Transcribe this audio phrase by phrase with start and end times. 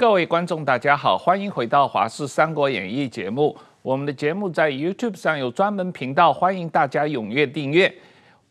[0.00, 3.54] 各位观众，大家好，欢迎回到《华视三国演义》节目。
[3.82, 7.94] 我们的节目在 YouTube 上有专门频道，欢迎大家踊跃订阅。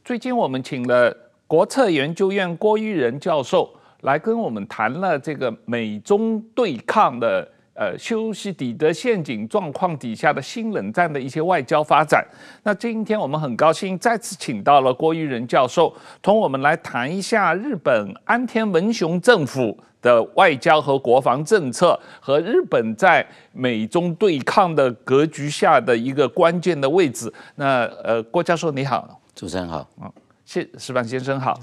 [0.05, 1.11] 最近我们请了
[1.47, 3.67] 国策研究院郭玉仁教授
[4.01, 7.51] 来跟我们谈了这个美中对抗的。
[7.73, 12.21] 呃，修昔底德陷阱状况底下的新冷战的一些外交发展。
[12.61, 27.31] 那今天我们很高兴再次请到了郭玉仁教授，同我们来谈一下日本安田文雄政府的外交和国防政策，和日本在美中对抗的格局下的一个关键的位置。
[27.55, 30.11] 那呃，郭教授你好，主持人好，啊，
[30.45, 31.59] 谢石板先生好。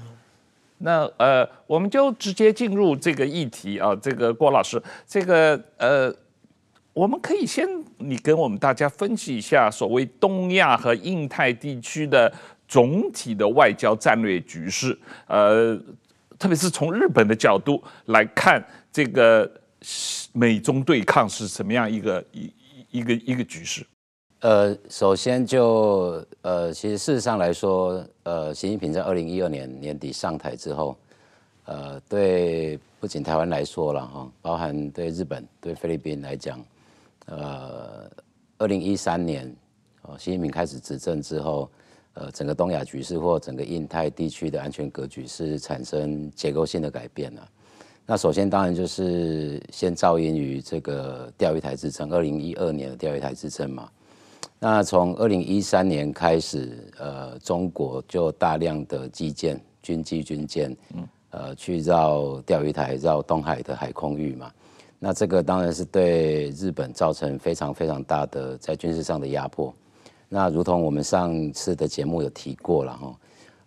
[0.79, 6.13] 那呃，我们就直接进入这个议题啊，这个郭老师，这个呃，
[6.93, 7.67] 我们可以先
[7.97, 12.31] 你跟我们大家分析一下所谓东亚和印太地区的
[12.67, 15.75] 总体的外交战略局势，呃，
[16.39, 19.49] 特别是从日本的角度来看，这个
[20.33, 22.53] 美中对抗是什么样一个一
[22.91, 23.85] 一个一个局势。
[24.41, 30.95] 呃，首先就呃，其实事实上来说，呃，习近平在二零一二年年底上台之后，
[31.65, 36.63] 呃，对不仅台湾来说了哈，包含对日本、对菲律宾来讲，
[37.25, 38.07] 呃，
[38.59, 39.51] 二零一三年，
[40.03, 41.67] 哦，习近平开始执政之后，
[42.19, 47.47] 呃，整个东亚局势或整个印太地区的安全格局是产生结构性的改变了。
[48.07, 53.87] 那首先当然就是先肇因于这个钓鱼台之争，二零一二年的钓鱼台之争嘛。
[54.57, 60.75] 那从二零一三年开始，呃，中国就大量的基建、军机、军舰，
[61.29, 64.51] 呃，去绕钓鱼台、绕东海的海空域嘛。
[64.97, 69.71] 那这个当然是对日本造成非常非常大的在军事上的压迫。
[70.29, 73.15] 那如同我们上次的节目有提过了哈，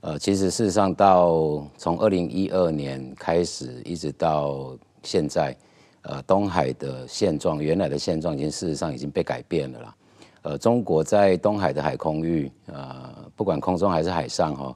[0.02, 5.56] 呃，其实事实上到从二零一二年开始一直到现在，
[6.02, 9.94] 呃，东海的现状，原来的现状已经事实上已经被改变了啦。
[10.42, 14.74] 呃，中国在东海的海空域，呃，不管空中还是海上，哈，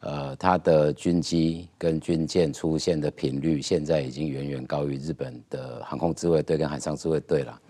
[0.00, 7.60] 呃，它的军机跟军舰出现的频率，现在已经远远高于日本的航空自卫队跟海上自卫队了。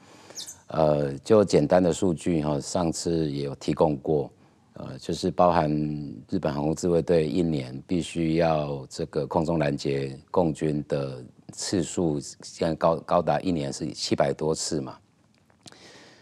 [0.72, 4.30] 呃，就简单的数据，哈，上次也有提供过，
[4.74, 5.68] 呃，就是包含
[6.28, 14.96] 日本航空自卫队一年必须要这个空中拦截共军的次数，现在高高达一年是七百多次嘛。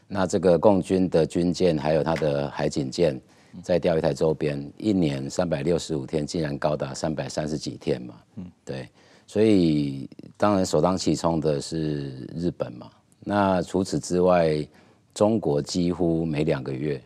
[0.07, 3.21] 那这个共军的军舰还有它的海警舰，
[3.63, 8.15] 在钓鱼台周边，一年三百六十五天，竟然高达三百三十几天嘛。
[8.37, 8.89] 嗯，对，
[9.27, 12.89] 所以当然首当其冲的是日本嘛。
[13.29, 14.67] 那除此之外，
[15.13, 16.99] 中国几乎每两个月，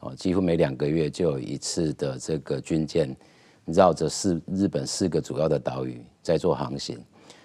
[0.00, 3.16] 哦，几乎每两个月就有一次的这个军舰
[3.66, 6.98] 绕着四日本四个主要的岛屿在做航行。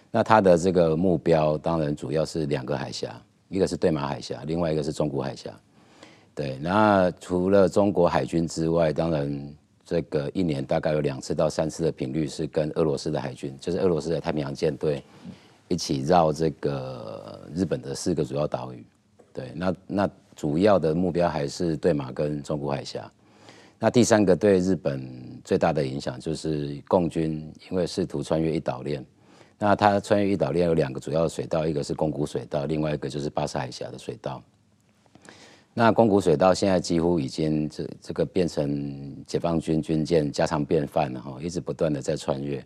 [0.10, 3.16] 那它的这个目标当然主要是两个海峡。
[3.48, 5.52] 一个是对马海峡，另外一个是中国海峡。
[6.34, 9.56] 对，那除了中国海军之外，当然
[9.86, 15.04] 这个一年大概有两次到三次的频率是跟俄罗斯的海军，就是俄罗斯的太平洋舰队
[15.68, 18.86] 一起绕这个日本的四个主要岛屿。
[19.34, 23.12] 对，那那主要的目标还是对马跟中国海峡。
[23.78, 25.10] 那第三个对日本
[25.44, 29.06] 最大的影响就是共军，因为试图穿越一岛链。
[29.58, 34.42] 那它穿越一岛链有两个主要的水道，一个是宫古水道，另外一个就是巴士海峡的水道。
[35.74, 42.66] 那宫古水道现在几乎已经这这个变成解放军军舰家常便饭了哈，一直不断的在穿越。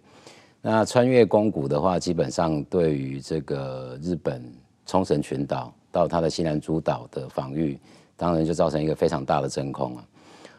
[0.61, 4.43] 那穿越宫古的话，基本上对于这个日本
[4.85, 7.79] 冲绳群岛到它的西南诸岛的防御，
[8.17, 10.05] 当然就造成一个非常大的真空啊。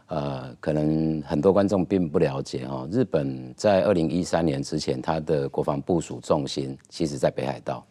[0.07, 2.89] 呃，可能很多观众并不了解哦。
[2.91, 7.87] 日本在二零一三年之前，它的国防部署重心其实在北海道，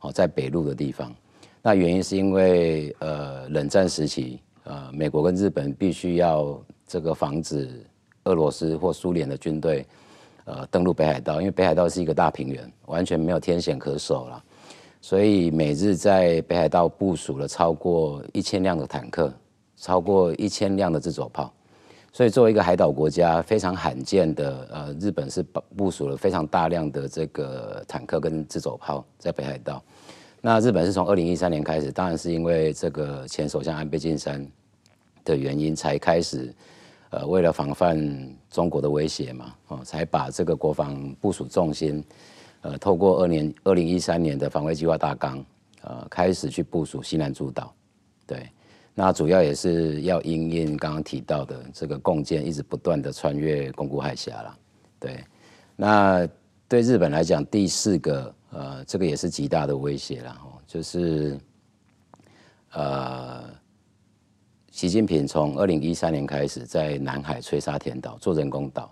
[0.00, 1.14] 哦，在北陆的地方。
[1.60, 7.84] 那原因是因为呃，冷战时期，呃，美国跟日本必须要这个防止
[8.24, 9.84] 俄罗斯或苏联的军队
[10.48, 14.42] 呃登陆北海道，因为北海道是一个大平原，完全没有天险可守了。
[15.00, 19.32] 所以美日在北海道部署了超过一千辆的坦克，
[19.76, 21.52] 超过一千辆的自走炮。
[22.12, 25.42] 所以作为一个海岛国家，非常罕见的，呃，日本是
[25.76, 29.80] 部署了非常大量的这个坦克跟自走炮在北海道。
[30.40, 34.44] 那日本是从二零一三年开始，当然是因为这个前首相安倍晋三
[35.24, 36.52] 的原因，才开始，
[37.10, 37.98] 呃，为了防范
[38.50, 42.04] 中国的威胁嘛，哦，才把这个国防部署重心，
[42.60, 45.44] 呃，透过二年二零一三年的防卫计划大纲，
[45.82, 47.74] 呃，开始去部署西南诸岛，
[48.26, 48.48] 对。
[48.94, 54.58] 那主要也是要因应刚刚提到的这个共建一直不断的穿越宫古海峡了，
[54.98, 55.24] 对。
[55.76, 56.28] 那
[56.66, 61.38] 对日本来讲，第四个呃，这个也是极大的威胁了哈，就是
[62.72, 63.44] 呃，
[64.78, 68.88] 习近平从二零一三年开始在南海吹沙填岛做人工岛，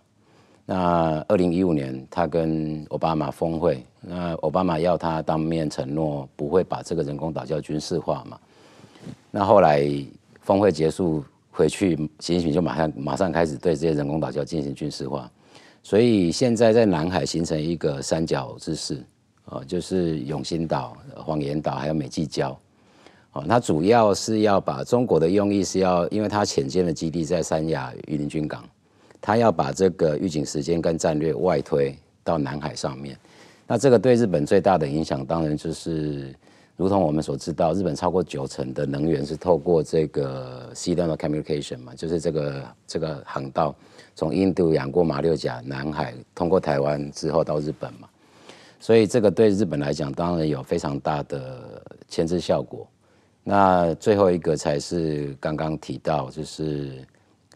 [0.64, 8.36] 那二零一五年他跟奥巴马峰会，那奥巴马要他当面承诺不会把这个人工岛叫军事化嘛，
[9.30, 9.88] 那后来
[10.40, 11.24] 峰会结束。
[11.52, 15.30] 回去，习近平就马上马上开始对这些人工岛礁进行军事化，
[15.84, 19.00] 所以现在在南海形成一个三角之势，
[19.44, 22.56] 哦，就是永兴岛、黄岩岛还有美济礁，
[23.36, 28.64] 哦，它主要是要把中国的用意是要，因为它潜舰的基地在三亚榆林军港，
[29.20, 33.18] 它要把这个预警时间跟战略外推到南海上面，
[33.66, 36.34] 那这个对日本最大的影响，当然就是。
[36.78, 43.74] 如同我们所知道，日本超过九成的能源是透过这个 Sea-Land Communication 嘛，就是这个这个航道，
[44.14, 48.06] 从印度洋过马六甲、南海，通过台湾之后到日本嘛，
[48.78, 52.86] 所以这个对日本来讲，当然有非常大的牵制效果。
[53.48, 57.06] 那最后一个才是刚刚提到，就是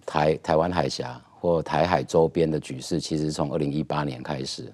[0.07, 4.73] 台台湾海峡或台海周边的局势，其实从二零一八年开始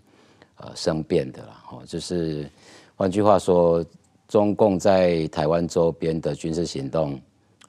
[0.58, 2.46] 呃生变的啦，哦，就是
[2.94, 3.82] 换句话说。
[4.28, 7.16] 中共在台湾周边的军事行动，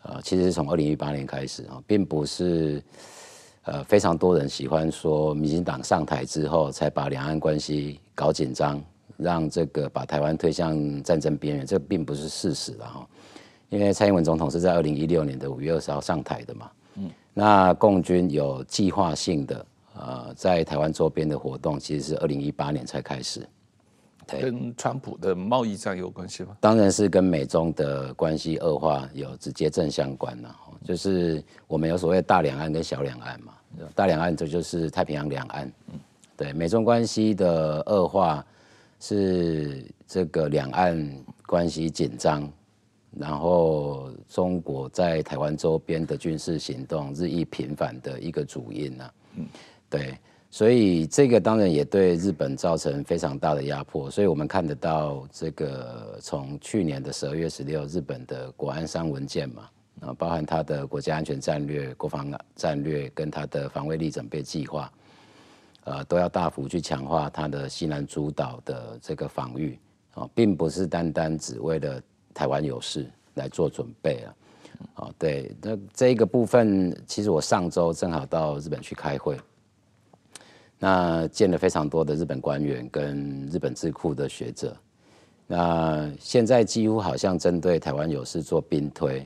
[0.01, 2.81] 呃，其实是从二零一八年开始啊，并不是
[3.65, 8.83] 呃非常多人喜欢说，民进党上台之后才把两岸关系搞紧张，
[9.17, 13.07] 让这个把台湾推向战争边缘，这并不是事实了哈。
[13.69, 19.65] 因为蔡英文总统是在二零一六年的五月二十号上台的嘛，嗯，那共军有计划性的
[19.95, 23.47] 呃在台湾周边的活动，其实是二零一八年才开始。
[24.27, 26.57] 跟川普的贸易战有关系吗？
[26.59, 30.53] 当然是跟美中的关系恶化有直接正相关了。
[30.83, 33.53] 就是我们有所谓大两岸跟小两岸嘛，
[33.95, 35.71] 大两岸这就是太平洋两岸。
[36.35, 38.45] 对，美中关系的恶化
[38.99, 42.51] 是这个两岸关系紧张，
[43.15, 49.11] 然后中国在台湾周边的军事行动日益频繁的一个主因呐。
[49.35, 49.45] 嗯，
[49.89, 50.17] 对。
[50.49, 59.69] 所以这个当然也对日本造成非常大的压迫，所以我们看得到这个从去年的十二月十六，日本的国安三文件嘛，
[59.99, 64.89] 啊，包含它的国家安全战略、国防战略跟它的防卫力准备计划，
[65.83, 69.77] 呃，都要大幅去强化它的西南诸岛的这个防御，
[70.13, 72.01] 啊，并不是单单只为了
[72.37, 74.35] 台湾有事来做准备啊，
[74.93, 79.35] 啊，对，那这个部分其实我上周正好到日本去开会。
[80.77, 84.77] 那见了非常多的日本官员跟日本智库的学者，
[85.47, 89.25] 那现在几乎好像针对台湾有事做兵推，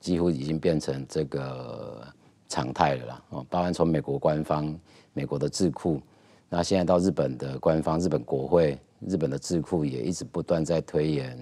[0.00, 2.04] 几乎已经变成这个
[2.48, 3.22] 常态了啦。
[3.28, 4.76] 哦，包含从美国官方、
[5.12, 6.02] 美国的智库，
[6.48, 8.76] 那现在到日本的官方、日本国会、
[9.06, 11.38] 日本的智库也一直不断在推演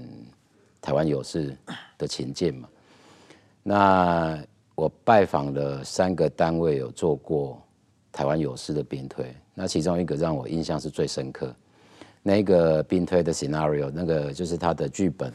[0.81, 1.56] 台湾有事
[1.99, 2.69] 的情境嘛。
[3.62, 4.38] 那
[4.75, 7.62] 我拜访了三个单位，有做过。
[8.12, 11.55] 台湾有事的兵推，那其中一个让我印象是最深刻，
[12.23, 15.31] 那个兵推的 scenario，那个就是他的剧本，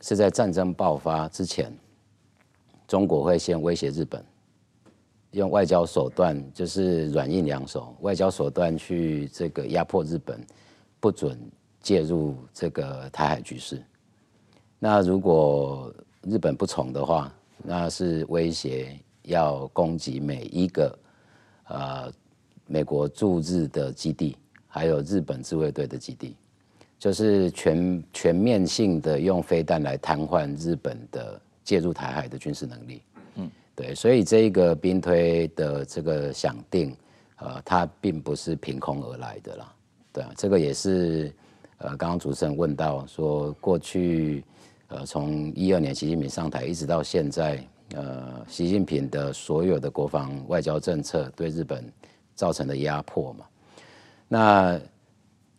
[0.00, 1.70] 是在战争爆发之前，
[2.88, 4.24] 中国会先威胁日本，
[5.32, 10.40] 用外交手段，就是软硬两手，外交手段去这个压迫日本，
[10.98, 11.38] 不准
[11.82, 13.84] 介入这个台海局势。
[14.84, 20.98] 那如果日本不从的话，那是威胁要攻击每一个。
[21.68, 22.12] 呃，
[22.66, 24.36] 美国驻日的基地，
[24.66, 26.36] 还有日本自卫队的基地，
[26.98, 33.02] 就是全全面性的用飞弹来瘫痪日本的介入台海的军事能力。
[33.36, 36.94] 嗯，对，所以这一个兵推的这个想定，
[37.36, 39.72] 呃，它并不是凭空而来的啦。
[40.12, 41.32] 对啊，这个也是
[41.78, 44.44] 呃，刚刚主持人问到说，过去
[44.92, 47.62] 呃，从一二年习近平上台一直到现在。
[47.94, 51.84] 呃，习近平的所有的国防外交政策对日本
[52.34, 53.44] 造成的压迫嘛，
[54.28, 54.80] 那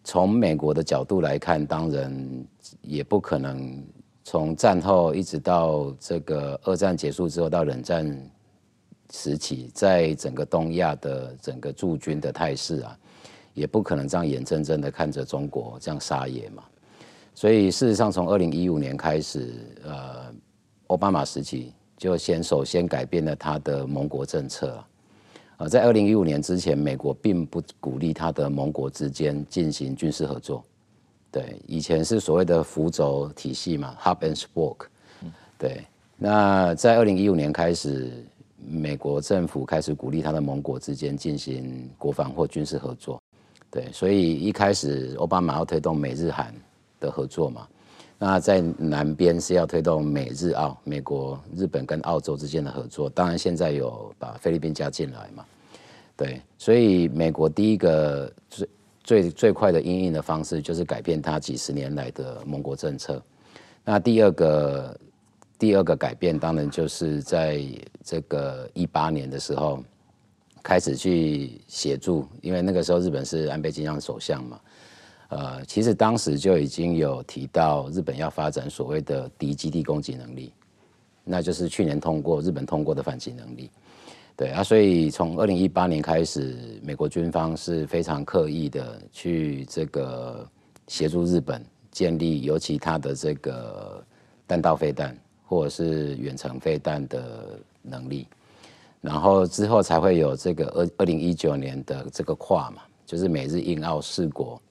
[0.03, 2.43] 从美国的角度来看，当然
[2.81, 3.85] 也不可能
[4.23, 8.31] 从战后一直到这个二战结束之后到冷战
[9.11, 12.97] 时期，在整个东亚的整个驻军的态势啊，
[13.53, 16.63] 也不可能这样眼睁睁的看着中国这样撒野嘛。
[17.33, 20.33] 所以事实上，从二零一五年开始，呃，
[20.87, 21.73] 奥巴马时期。
[21.95, 24.83] 就先首先改变了他的盟国政策
[25.55, 30.61] 啊，在二零一五年之前，美国并不鼓励他的盟国之间进行军事合作。
[31.31, 34.87] 对，以前是所谓的辅佐体系嘛，Hub and Spoke。
[35.57, 35.85] 对，
[36.17, 38.11] 那在二零一五年开始，
[38.57, 43.21] 美国政府开始鼓励他的盟国之间进行国防或军事合作。
[43.71, 46.53] 对，所以一开始奥巴马要推动美日韩
[47.03, 47.67] 的合作嘛，
[48.17, 55.45] 那在南边是要推动美日澳，美国、日本跟澳洲之间的合作，当然现在有把菲律宾加进来嘛，
[56.15, 58.69] 对，所以美国第一个最
[59.03, 63.21] 最最快的应应的方式就是改变它几十年来的盟国政策，
[63.83, 64.99] 那第二个
[65.59, 67.61] 第二个改变当然就是在
[68.03, 69.83] 这个一八年的时候。
[70.65, 74.57] 开始去协助，因为那个时候日本是安倍晋三首相嘛，
[75.29, 80.53] 呃，其实当时就已经有提到日本要发展所谓的敌基地攻击能力，
[81.23, 83.71] 那就是去年通过日本通过的反击能力，
[84.35, 90.47] 对啊，所以从二零一八年开始，美国军方是非常刻意的去这个
[90.87, 94.03] 协助日本建立，尤其他的这个
[94.45, 98.27] 弹道飞弹或者是远程飞弹的能力。
[99.01, 104.61] 然后之后才会有这个二二零一九年的这个跨嘛，就是美日印澳四国，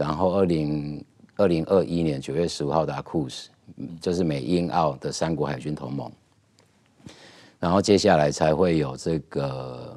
[0.00, 1.04] 然后二零
[1.36, 3.48] 二零二一年九月十五号的 AUKUS，
[4.00, 6.10] 就是美英澳的三国海军同盟，
[7.58, 9.94] 然后接下来才会有这个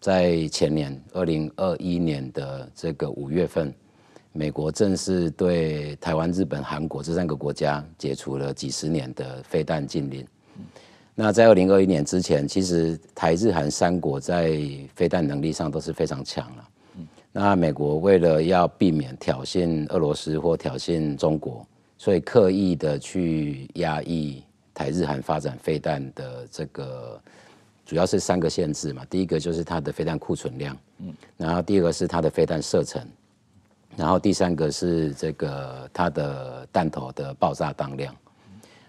[0.00, 3.74] 在前年二零二一年的这个五月份，
[4.32, 10.24] 美国正式对台湾、日本、韩国这三个国家解除了几十年的飞弹禁令。
[11.16, 14.56] 那在二零二一年之前，其实台日韩三国在
[14.94, 16.68] 飞弹能力上都是非常强了。
[17.38, 21.66] 那美国为了要避免挑衅俄罗斯或挑衅中国，
[21.98, 27.20] 所以刻意的去压抑台日韩发展飞弹的这个，
[27.84, 29.04] 主要是三个限制嘛。
[29.10, 33.06] 第一个就是它的飞弹库存量，嗯然后第二个是它的飞弹射程，
[33.98, 38.16] 然后第三个是这个它的弹头的爆炸当量。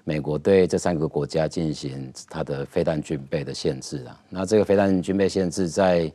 [0.05, 6.09] 美国对这三个国家进行它的飞弹军备的限制啊，那这个飞弹军备限制在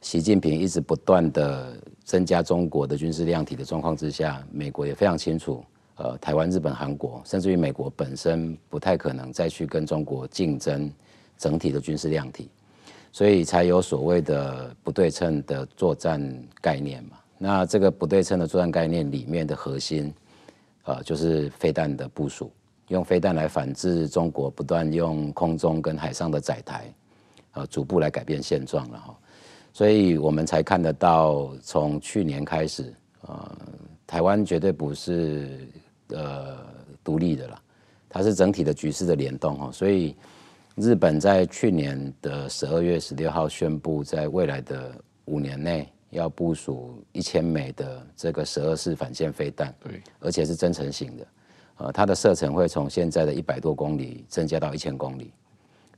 [0.00, 5.62] 习近平一直不断的增加中国的军事量体的状况之下，美国也非常清楚，
[5.96, 10.90] 呃，台湾、日本、韩国，甚至于美国本身不太可能再去跟中国竞争
[11.36, 12.48] 整体的军事量体，
[13.12, 16.20] 所以才有所谓的不对称的作战
[16.62, 17.18] 概念嘛。
[17.36, 20.12] 那这个不对称的作战概念里面的核心，
[20.84, 22.50] 呃，就是飞弹的部署。
[22.88, 26.92] 用飞弹来反制中国不断用空中跟海上的载台，
[27.52, 29.16] 呃，逐步来改变现状了哈。
[29.72, 33.56] 所以我们才看得到，从去年开始，呃，
[34.06, 35.68] 台湾绝对不是
[36.08, 36.58] 呃
[37.04, 37.62] 独立的啦，
[38.08, 39.70] 它是整体的局势的联动哈。
[39.72, 40.16] 所以
[40.76, 44.92] 日本在去年的十二月十六号宣布，在未来的
[45.26, 51.26] 五年内要部署一千枚的这个十二式反舰飞弹，对，而且是增程型的。
[51.76, 55.32] 呃，它的射程会从现在的一百多公里增加到一千公里。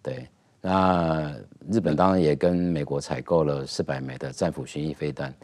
[0.02, 0.29] 对，
[0.64, 1.35] 那
[1.69, 5.35] 日本当然也跟美国采购了四百枚的战斧巡弋飞弹。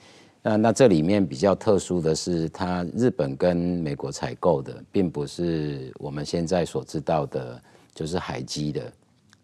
[0.41, 7.61] 那那这里面比较特殊的是，它日本跟美国采购的，并不是我们现在所知道的，
[7.93, 8.81] 就是海基的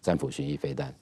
[0.01, 0.95] 战斧巡弋飞弹。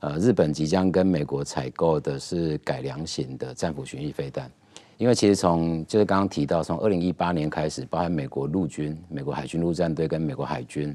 [0.00, 4.50] 呃，日本即将跟美国采购的是改良型的战斧巡弋飞弹。
[4.98, 10.94] 因为其实从就是刚刚提到，从二零一八年开始，包含美国陆军、美国海军陆战队跟美国海军，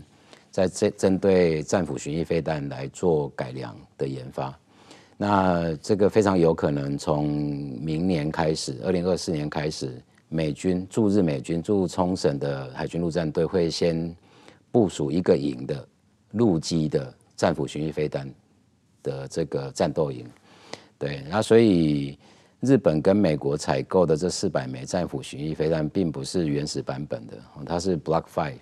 [0.56, 4.58] 在针针对战斧巡弋飞弹来做改良的研发。
[5.18, 7.28] 那这个非常有可能从
[7.82, 14.16] 明年开始，二零二四年开始，美军驻日美军驻冲绳的海军陆战队会先
[14.72, 15.86] 部署一个营的
[16.32, 18.34] 陆基的战斧巡弋飞弹
[19.04, 20.26] 的这个战斗营。
[20.98, 22.18] 对，那所以。
[22.62, 27.34] 日本跟美国采购的这四百枚战斧巡弋飞弹，并不是原始版本的，
[27.64, 28.58] 它是 Block Five，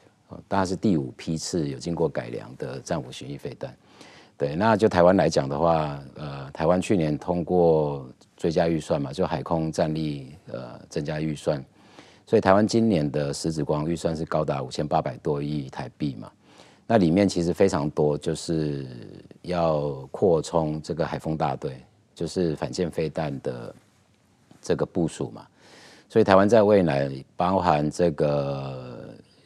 [0.48, 3.76] 当然是第五批次有经过改良的战斧巡弋飞弹。
[4.38, 11.64] 对，那就台湾来讲的话，呃，台湾去年通过追加预算嘛，就海空战力呃增加预算，
[12.26, 16.32] 所以台湾今年的实质光预算是高达五千八百多亿台币嘛。
[16.86, 18.88] 那里面其实非常多，就是
[19.44, 21.82] 要扩充这个海风大队，
[22.14, 23.74] 就是反舰飞弹的。
[24.66, 25.46] 这个部署嘛，
[26.08, 28.93] 所以台湾在未来包含这个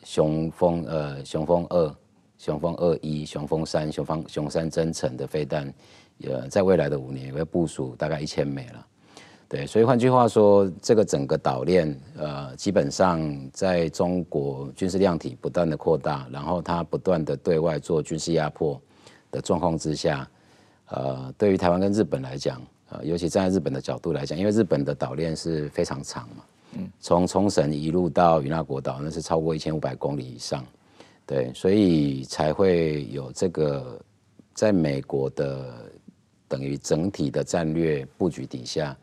[0.07, 1.95] 雄风呃雄风二、
[2.37, 5.73] 雄风二一、雄风三、雄风雄三增程的飞弹，
[6.23, 8.87] 呃，在未来的五年也会部署大概一千枚了。
[9.49, 13.21] 对，所以换句话说，这个整个岛链呃，基本上
[13.51, 18.81] 在中国军事量体不断的扩大，然后它不断的对外做军事压迫
[19.29, 20.25] 的状况之下，
[20.85, 22.61] 呃，对于台湾跟日本来讲。
[22.89, 26.45] 呃，尤其站在日本的角度来讲，因为日本的岛链是非常长嘛，
[26.99, 30.65] 从冲绳一路到与那国岛，那是超过一千五百公里以上，
[31.25, 33.99] 对，所以才会有这个
[34.53, 35.91] 在美国的
[36.47, 38.97] 等于整体的战略布局底下，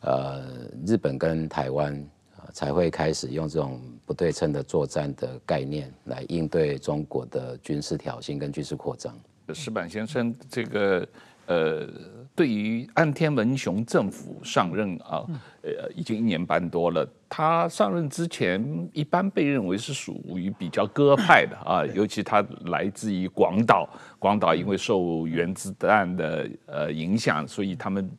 [0.00, 0.42] 呃，
[0.86, 2.06] 日本跟台湾
[2.52, 9.14] 才会开始用这种不对称的作战的概念来应对中国的军事挑衅跟军事扩张。
[9.54, 11.06] 石板先生，这个
[11.46, 11.88] 呃，
[12.34, 15.26] 对于岸田文雄政府上任啊，
[15.62, 17.08] 呃，已经一年半多了。
[17.28, 23.88] 他上任之前，一般被认为是属于比较鸽派的啊，尤其他来自于广岛，
[24.18, 28.10] 广岛因为受原子弹的呃影响，所以他们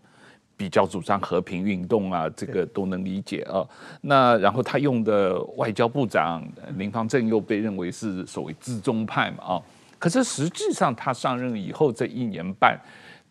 [0.55, 3.67] 比较主张和平运动啊，这个都能理解啊。
[4.01, 6.43] 那然后他用的外交部长
[6.77, 9.62] 林方正又被认为是所谓资中派嘛啊。
[10.00, 12.77] 可是实际上，他上任以后这一年半，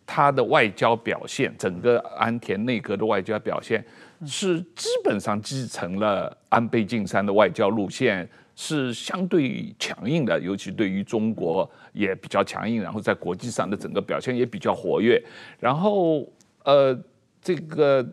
[0.05, 3.83] 他的外交表现，整个安田内阁的外交表现，
[4.25, 15.21] 是基本上继承了安倍晋三的外交路线，是相对强硬的，尤其对于中国也比较强硬，然后在国际上的整个表现也比较活跃。
[15.59, 16.27] 然后，
[16.63, 16.97] 呃，
[17.41, 18.05] 这个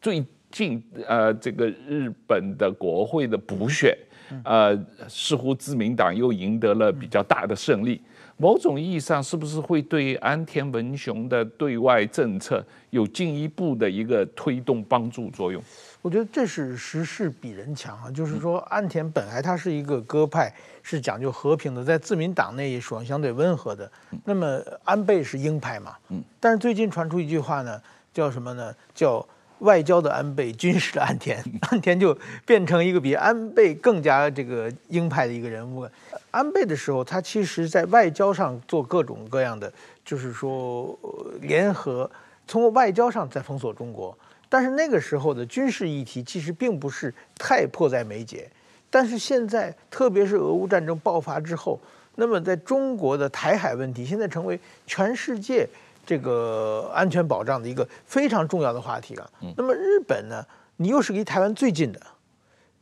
[0.00, 3.96] 最近，呃，这个日本的国会的补选。
[4.44, 8.00] 呃，似乎自民党又赢得了比较大的胜利，
[8.40, 15.62] 某种意义上是不是会对安田文雄的对外政策有进一步的一个推动帮助作用？
[16.00, 20.50] 我觉得这是时势比人强啊，就是说安田本来他是一个鸽派，
[20.82, 23.92] 是讲究和平的，在自民党内也属于相对温和的。
[24.24, 27.78] 那么安倍是鹰派嘛，嗯，但是最近传出一句话呢，
[28.14, 28.74] 叫什么呢？
[28.94, 29.26] 叫。
[29.60, 32.16] 外交的安倍，军事的安田， 安田就
[32.46, 35.86] 变成一个比安倍更加这个鹰派的一个人物。
[36.30, 39.72] 安倍的时候，他其实在外交上做各种各样的，
[40.04, 40.98] 就是说
[41.40, 42.10] 联合，
[42.46, 44.16] 从外交上在封锁中国。
[44.48, 48.50] 但是那个时候的军事议题其实并不是太迫在眉睫。
[48.90, 51.78] 但是现在，特别是俄乌战争爆发之后，
[52.16, 55.68] 那么在中国的台海问题，现在成为全世界。
[56.06, 59.30] 这个安全保障的一个非常重要的话题了。
[59.54, 60.44] 那么日本呢？
[60.78, 62.00] 你又是离台湾最近的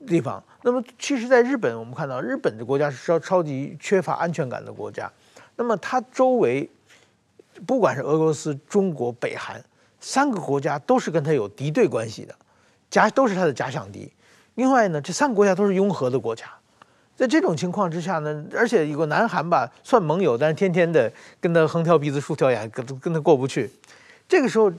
[0.06, 0.42] 地方。
[0.62, 5.11] 那么其实，在日本，我们看到日本的国家是超超级缺乏安全感的国家。
[5.56, 6.68] 那么它周围，
[7.66, 9.62] 不管是俄罗斯、中国、北韩
[10.00, 12.34] 三个国家，都是跟它有敌对关系的，
[12.90, 14.12] 假都是它的假想敌。
[14.54, 16.46] 另外呢，这三个国家都是拥核的国家。
[17.16, 23.68] 在这种情况之下呢，而且有个南韩吧，算盟友，但是天天的跟他横挑鼻子竖挑眼，跟跟他过不去。
[24.28, 24.72] 这个时候，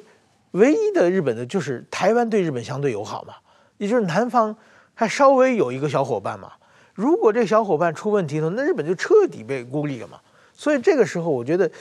[0.51, 3.33] 唯一的日本的就是台湾对日本相对友好嘛，
[3.77, 4.55] 也就是南方
[4.99, 6.51] 还稍微有一个小伙伴嘛。
[6.93, 10.19] 如果这小伙伴出问题了，那日本就彻底被孤立了嘛。
[10.51, 11.71] 所以这个时候，我觉得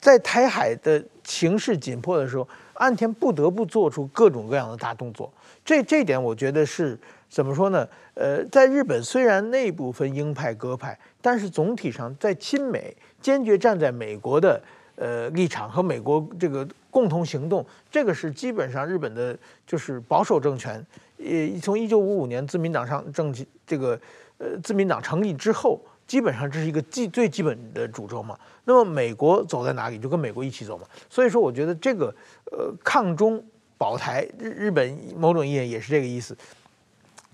[0.00, 5.32] 在台海的形势紧迫的时候，岸田不得不做出各种各样的大动作。
[5.64, 6.98] 这这点我觉得是。
[7.28, 7.86] 怎么说呢？
[8.14, 14.62] 呃，在日本虽然内部分鹰派鸽派，但是总体上在亲美坚决站在美国的
[14.94, 20.82] 呃立场和美国这个共同行动，这个是基本上日本的就是保守政权，
[21.18, 23.34] 呃，从一九五五年自民党上政
[23.66, 23.98] 这个
[24.38, 28.38] 呃自民党成立之后，基本上这是一个基最基本的主轴嘛。
[28.64, 30.86] 那么美国走在哪里，就跟美国一起走嘛。
[31.08, 32.14] 所以说，我觉得这个
[32.52, 33.42] 呃抗中
[33.78, 36.36] 保台，日日本某种意义也是这个意思。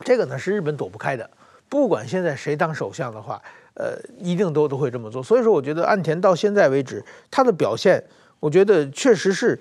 [0.04, 1.28] 这个呢是日本躲不开的，
[1.68, 3.40] 不管现在谁当首相的话，
[3.74, 5.22] 呃，一定都都会这么做。
[5.22, 8.02] 所以说，我觉得岸田到现在为止，他的表现，
[8.40, 9.58] 我觉得确实是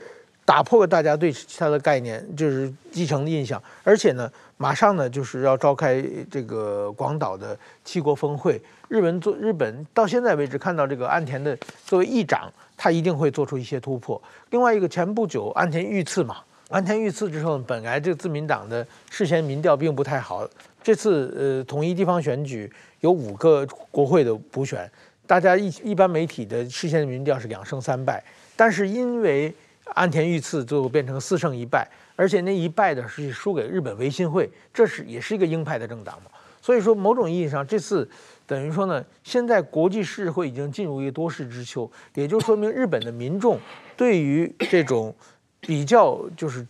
[0.51, 3.61] 打破了大家对他的概念，就是继承的印象。
[3.85, 14.21] 而且呢，马上呢就是要召开这个广岛的七国峰会，日本做日本到现在为止看到这个岸田的作为议长，他一定会做出一些突破。
[14.49, 16.39] 另外一个，前不久岸田遇刺嘛。
[16.67, 20.45] 岸田遇刺之后，本来这个自民党的事先民调并不太好。
[20.83, 24.91] 这次呃统一地方选举有五个国会的补选，
[25.25, 28.21] 大家一一般媒体的事先民调是两胜三败，
[28.57, 29.53] 但是因为
[29.85, 36.31] 安田遇刺，最后变成四胜一败，而且那一败的是输给日本维新会，这是也是一个鹰派的政党嘛。
[36.61, 38.09] 所以说某种意义上，这次
[38.45, 43.59] 等于说呢，现在国际社会已经进入一个多事之秋，也就说明日本的民众
[43.95, 45.15] 对于这种。
[45.63, 46.65] 比较就是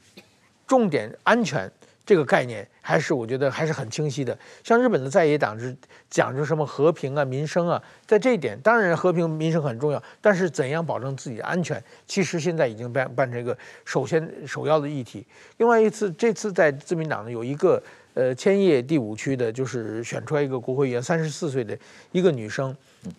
[0.67, 1.71] 重点安全
[2.11, 4.37] 这个概念，还是我觉得还是很清晰的。
[4.65, 5.73] 像日本的在野党是
[6.09, 15.25] 讲究什么和平啊、民生啊，在这一点当然和平民生很重要，但是怎样保证自己的安全，其实现在已经办办成一个首先首要的议题。
[15.55, 17.81] 另外一次，这次在自民党呢有一个
[18.13, 21.77] 呃千叶第五区的，就是选出来一个国会议员，三十四岁的
[22.11, 22.75] 一个女生，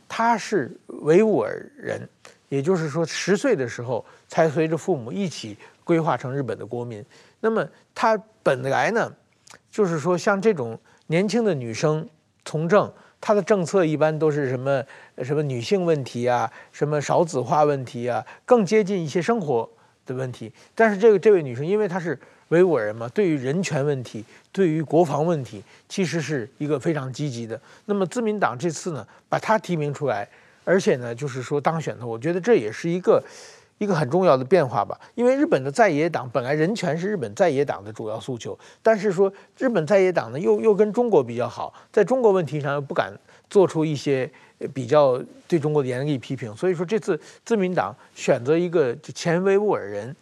[0.06, 2.06] 她是维吾尔人。
[2.50, 7.02] 也就是说，十岁的时候才随着父母一起归化成日本的国民。
[7.40, 9.12] 那么她本来呢，
[9.70, 12.08] 就是说像这种年轻的女生
[12.44, 14.84] 从政，她的政策一般都是什么
[15.22, 19.68] 什么女性问题啊，什么少子化问题啊，更接近一些生活
[20.04, 20.52] 的问题。
[20.74, 27.58] 但是这个这位女生，因为她是维吾尔人嘛，对于人权问题，对于国防问题，其实是一个非常积极的。
[27.86, 30.28] 那么自民党这次呢，把她提名出来，
[30.64, 33.22] 而且呢，就是说当选的，我觉得这也是一个
[33.82, 34.98] 一个很重要的变化吧。
[35.14, 43.12] 因为日本的在野党本来人权是日本在野党的主要诉求，但是说日本在野党呢，又又跟中国比较好，在中国问题上又不敢
[43.50, 44.30] 做出一些
[44.72, 50.14] 比较对中国的严厉批评，所以说这次自民党选择一个前维吾尔人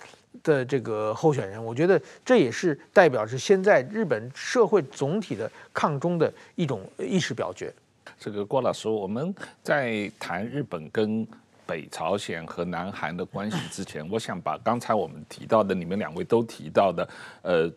[0.43, 7.73] 的这个候选人，我觉得这也是代表着现在日本社会总体的抗中的一种意识表决。
[8.19, 11.27] 这个郭老师，我们在谈日本跟
[11.71, 17.09] 北朝鲜和南韩的关系之前，我想把刚才我们提到的，你们两位都提到的，
[17.43, 17.71] 呃，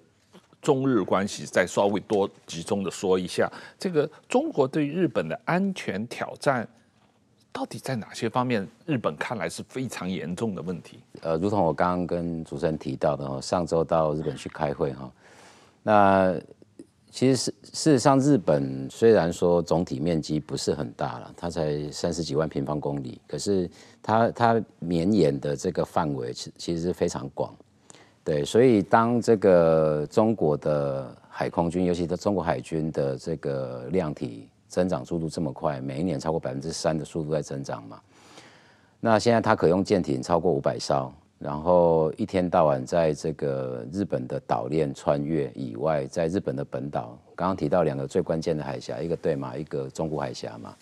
[0.59, 3.47] 中日关系再稍微多集中的说一下。
[3.77, 6.67] 这个中国对日本的安全挑战。
[7.55, 10.99] 到底在哪些方面，日本看来是非常严重的问题？
[11.21, 15.11] 呃，如同我刚刚跟主持人提到的，上周到日本去开会哈，
[15.83, 16.33] 那
[17.13, 23.69] 其实事事实上，日本虽然说总体面积不是很大了，它才三十几万平方公里，可是
[24.01, 27.55] 它它绵延的这个范围其其实是非常广，
[28.23, 34.49] 对，所以当这个中国的海空军，尤其是中国海军的这个量体。
[34.73, 38.01] 增长速度这么快，每一年超过百分之三的速度在增长嘛？
[38.99, 50.73] 那现在它可用舰艇超过五百艘，然后一天到晚在这个日本的岛链穿越以外，在日本的本岛，刚刚提到两个最关键的海峡，一个对马，一个中国海峡嘛。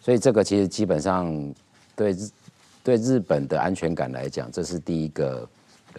[0.00, 1.54] 所以这个其实基本上
[1.94, 2.30] 对日
[2.82, 5.48] 对日本的安全感来讲，这是第一个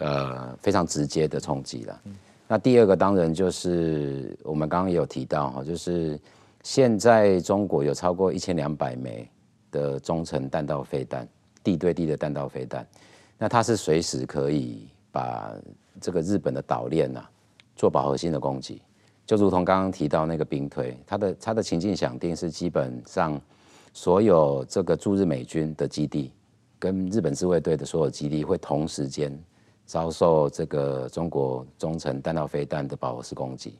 [0.00, 2.00] 呃非常直接的冲击了。
[2.46, 6.20] 那第二个当然就是我们刚刚也有提到哈，就是。
[6.66, 9.28] 现在中国有超过一千两百枚
[9.70, 11.28] 的中程弹道飞弹，
[11.62, 12.86] 地对地的弹道飞弹，
[13.44, 15.54] 那它是随时可以把
[16.00, 17.22] 这个日本的岛链呐
[17.76, 18.80] 做饱和性的攻击，
[19.26, 23.38] 就如同刚刚提到那个兵推，它的它的情境想定是基本上
[23.92, 26.32] 所有这个驻日美军的基地
[26.78, 29.38] 跟日本自卫队的所有基地会同时间
[29.84, 33.74] 遭受这个中国中程弹道飞弹的饱和式攻击。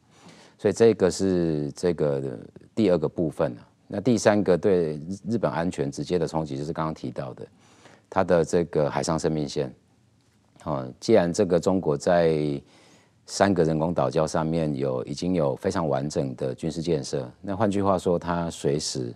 [0.58, 2.38] 所以这个是这个
[2.74, 3.66] 第二个部分啊。
[3.88, 7.46] 那第三个对日本安全直接的冲击，就是刚刚提到的，
[8.14, 9.74] 它的这个海上生命线。
[10.62, 12.62] 哦，既然这个中国在
[13.26, 19.12] 三个人工岛礁上面有已经有非常完整的军事建设，那换句话说，它随时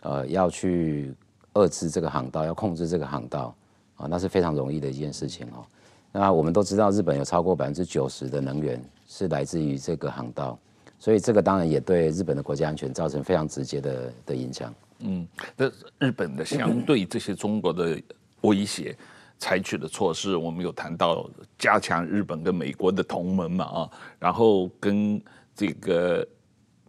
[0.00, 1.14] 呃要去
[1.52, 3.54] 遏制这个航道，要控制这个航道
[3.96, 5.62] 啊，那是非常容易的一件事情哦。
[6.10, 10.58] 那我们都知道，日本有超过百分之九十的能源是来自于这个航道，
[10.98, 14.74] 所以这个当然也对日本的国家安全造成非常直接的的影响。
[15.04, 18.00] 嗯，那日本的相对这些中国的
[18.40, 18.96] 威胁
[19.38, 25.22] 采取的措施，我们有谈到加强日本跟美国的同盟嘛啊，然后跟
[25.54, 26.26] 这个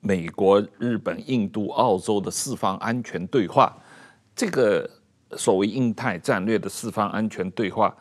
[0.02, 3.76] 美国、日本、印度、澳洲的四方安全对话，
[4.36, 4.90] 这个
[5.38, 7.96] 所谓印太战略的四方安全对话。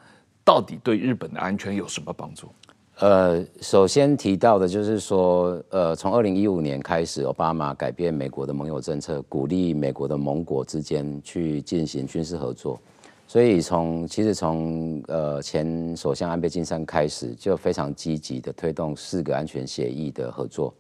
[0.47, 2.53] 到底对日本的安全有什么帮助？
[3.01, 12.81] 呃，首先提到的就是说，呃，从二零一五年开始，奥巴马改变美国的盟友政策，鼓励美国的盟国之间去进行军事合作。
[13.27, 20.73] 所以从其实从呃前首相安倍晋三开始，就非常积极的推动四个安全协议的合作。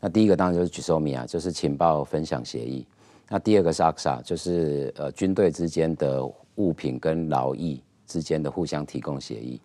[0.00, 2.84] 那第一个当然就是 GSOMIA，就是情报分享协议。
[3.28, 6.20] 那第二个是 AXA，就是呃军队之间的
[6.56, 7.80] 物品跟劳役。
[8.06, 9.60] 之间的互相提供协议，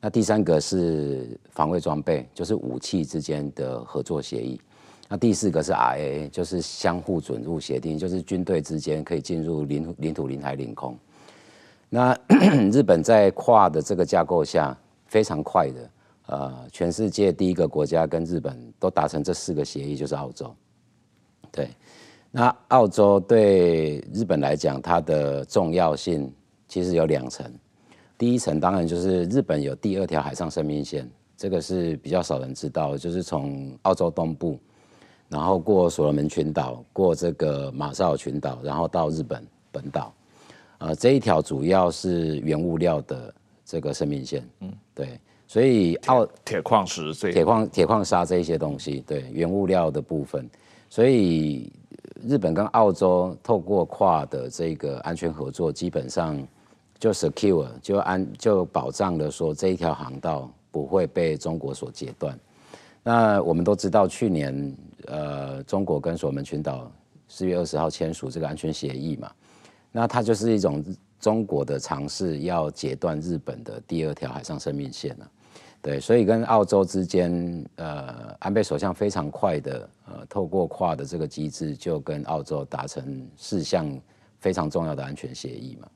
[0.00, 4.60] 那第三个是防卫装备，就是武器之间的合作协议。
[5.08, 10.96] 那第四个是 RAA，就是相互准入协定，就是军队之间可以进入领土领土、领海、领空。
[11.88, 12.16] 那
[12.70, 15.90] 日本在跨的这个架构下，非常快的，
[16.26, 20.54] 呃，全世界第一个国家跟日本都达成这四个协议，就是澳洲。
[21.50, 21.70] 对，
[22.30, 26.30] 那澳洲对日本来讲，它的重要性
[26.68, 27.50] 其实有两层。
[28.18, 34.58] 第一层当然就是日本有第二条海上生命线，这个是比较少人知道，就是从澳洲东部，
[35.28, 40.12] 然后过所罗门群岛，过这个马绍尔群岛，然后到日本本岛，
[40.78, 43.32] 呃，这一条主要是原物料的
[43.64, 50.50] 这个生命线，嗯，对，所以澳铁矿石、铁矿铁矿砂这一些东西，对，原物料的部分，
[50.90, 51.72] 所以
[52.26, 56.44] 日本跟澳洲透过跨的这个安全合作，基本上。
[56.98, 62.38] 就 secure 就安就保障了说，这一条航道不会被中国所截断。
[63.02, 66.90] 那我们都知道，去年呃中国跟所门群岛
[67.28, 69.30] 四月二十号签署这个安全协议嘛，
[69.92, 70.84] 那它就是一种
[71.20, 75.30] 中国的尝试要截断日本的第二条海上生命线了。
[75.80, 83.88] 对，所以跟澳洲之间，呃，安倍首相非常快的，呃，透过跨的这个机制，就跟澳洲达成四项
[84.40, 85.88] 非常重要的安全协议嘛。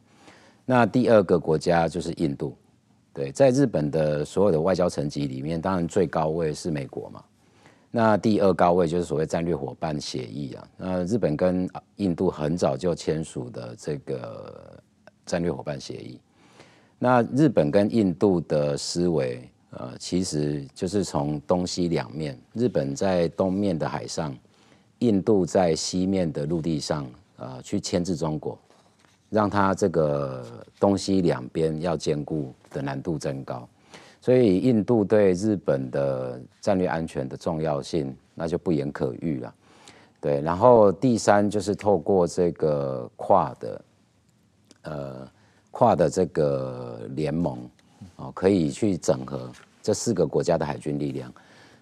[0.65, 2.57] 那第二个国家就是印度，
[3.13, 7.23] 对，在日本的所有的外交层级里面，当然最高位是美国嘛。
[7.91, 10.69] 那第二高位就是所谓战略伙伴协议啊。
[10.77, 14.83] 那日本跟印度很早就签署的这个
[15.27, 16.21] 战略伙伴协议。
[16.99, 19.49] 那日本跟印度的思维。
[19.75, 24.37] 呃，其实就是从东西两面，日本在东面的海上，
[24.99, 28.59] 印度在西面的陆地上，呃，去牵制中国，
[29.33, 30.45] 让它这个
[30.79, 33.67] 东西两边要兼顾的难度增高，
[34.21, 39.55] 所以印度对日本的战略安全的重要性，那就不言可喻了。
[40.21, 43.85] 对，然后第三就是透过这个跨的，
[44.83, 45.29] 呃，
[45.71, 47.59] 跨的这个联盟。
[48.17, 49.49] 哦，可以去整合
[49.81, 51.33] 这四个国家的海军力量，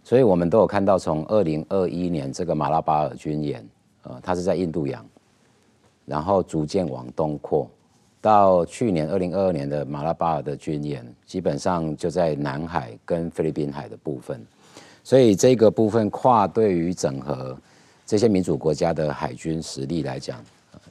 [0.04, 3.66] 所以我们都有看到，从二零二一年这个马拉巴尔军演，
[4.02, 5.04] 呃，它是在印度洋，
[6.10, 7.70] 然后逐渐往东扩，
[8.20, 14.44] 到去年二零二二年的马拉巴尔的军演，基本上就在南海跟菲律宾海的部分，
[15.04, 17.56] 所以这个部分跨对于整合
[18.04, 20.44] 这些民主国家的海军实力来讲，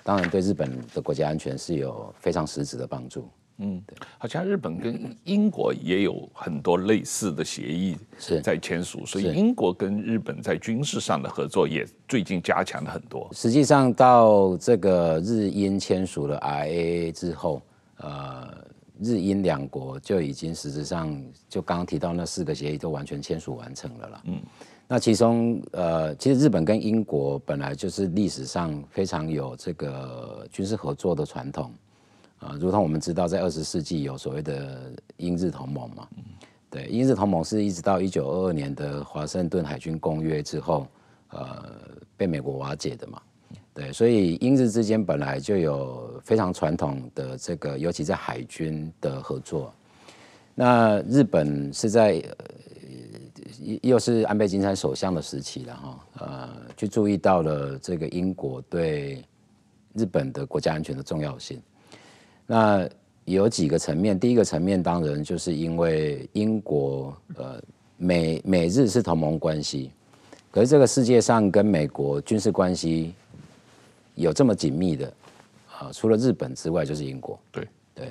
[0.05, 3.27] 当然对日本的国家安全是有非常实质的帮助。
[3.61, 3.81] 嗯，
[4.17, 13.29] 好像日本跟英国也有很多类似的协议是在签署，所以英国跟日本在军事上的合作也最近加强了很多。
[13.33, 17.61] 实际上，到这个日英签署了 RAA 之后，
[17.97, 18.47] 呃，
[18.97, 21.13] 日英两国就已经实质上
[21.49, 24.21] 就刚刚提到那四个协议都完全签署完成了啦。
[24.23, 24.41] 嗯，
[24.87, 31.73] 那其中呃，其实日本跟英国本来就是历史上非常有这个军事合作的传统。
[32.39, 36.07] 啊，如同我们知道，在二十世纪有所谓的英日同盟嘛，
[36.69, 40.87] 对，英日同盟是一直到一九二二年的华盛顿海军公约之后，
[41.31, 41.65] 呃，
[42.15, 43.21] 被美国瓦解的嘛，
[43.73, 49.73] 对，所以英日之间本来就有非常传统的这个，尤其在海军的合作。
[50.55, 52.23] 那日本是在
[53.81, 59.23] 又是安倍晋三首相的时期了哈，呃，就注意到了这个英国对
[59.93, 61.61] 日本的国家安全的重要性。
[62.51, 62.89] 那
[63.25, 67.61] 有几个层面，第一个层面当然就是因为英国，呃，
[67.95, 69.91] 美美日是同盟关系，
[70.49, 73.13] 可是这个世界上跟美国军事关系
[74.15, 75.13] 有这么紧密的，
[75.77, 77.39] 啊，除了日本之外就是英国。
[77.51, 78.07] 对对，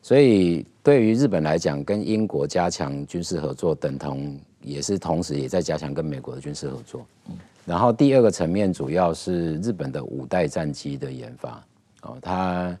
[0.00, 7.06] 所以对于日本来讲，跟英国加强军事合作，等同也是同时也在加强跟美国的军事合作。
[7.28, 7.36] 嗯，
[7.66, 11.62] 然后第二个层面主要是日本的五代战机的研发，
[12.00, 12.74] 哦，它。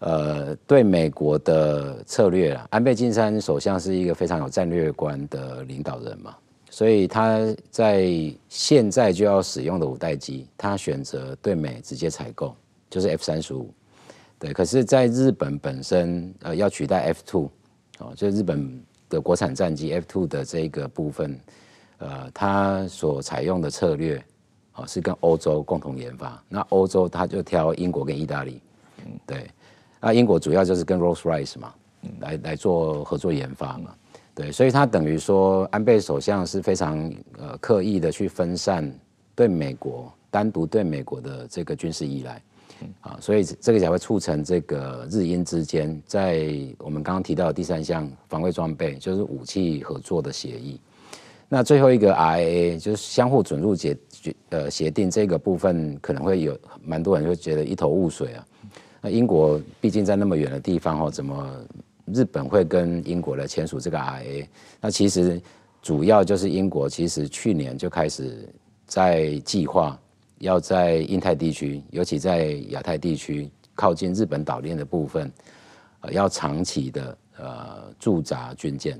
[0.00, 6.36] 呃，对美国的策略啊，安倍晋三首相是一个非常有战略观的领导人嘛，
[6.68, 7.38] 所以他
[7.70, 8.06] 在
[8.50, 12.54] 现在就要使用的五代机，他选择对美直接采购，
[12.90, 13.72] 就是 F 三十五，
[14.38, 14.52] 对。
[14.52, 17.48] 可是，在日本本身，呃，要取代 F two，
[18.00, 18.78] 哦，就日本
[19.08, 21.40] 的国产战机 F two 的这个部分，
[21.98, 24.22] 呃，他所采用的策略，
[24.74, 26.42] 哦，是跟欧洲共同研发。
[26.46, 28.60] 那欧洲他就挑英国跟意大利，
[29.06, 29.48] 嗯，对。
[30.04, 31.74] 那英国主要就是跟 Rolls-Royce 嘛，
[32.20, 33.94] 来来做合作研发嘛，
[34.34, 38.92] 对，所以他等于说安倍首相是非常呃刻意的去分散
[39.34, 42.42] 对美国单独对美国的这个军事依赖，
[43.00, 50.78] 啊，所以这个才会促成这个日英之间在我们刚刚提到的第三项防卫装备就是武器合作的协议，
[51.48, 53.96] 那最后一个 RAA 就是相互准入协
[54.50, 58.46] 呃协定这个部分可能会有蛮多人会觉得一头雾水啊。
[59.04, 61.54] 那英国毕竟在那么远的地方哦，怎么
[62.06, 64.46] 日本会跟英国来签署这个 RA？
[64.80, 65.38] 那其实
[65.82, 68.48] 主要就是英国其实去年就开始
[68.86, 70.00] 在计划
[70.38, 75.30] 要在印太地区，尤其在亚太地区靠近日本岛链的部分，
[76.00, 78.98] 呃，要长期的呃驻扎军舰。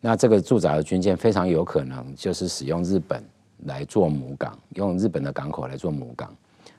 [0.00, 3.20] 那这个驻扎的军舰非常有可能就是使用日本
[3.64, 6.32] 来做母港，用日本的港口来做母港。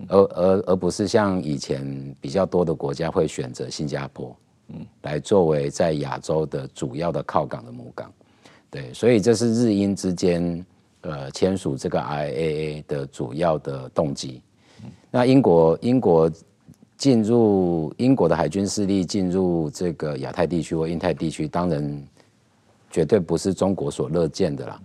[0.07, 4.35] 而而而不是像以前比较多的国家会选择新加坡，
[4.67, 8.11] 嗯，来作为在亚洲的主要的靠港的母港，
[8.69, 10.65] 对，所以这是日英之间
[11.01, 14.41] 呃签署这个 IAA 的主要的动机。
[15.09, 16.29] 那英国英国
[16.97, 22.03] 进入英国的海军势力进入这个亚太地区或印太地区，当然
[22.91, 24.81] 绝对不是中国所乐见的啦。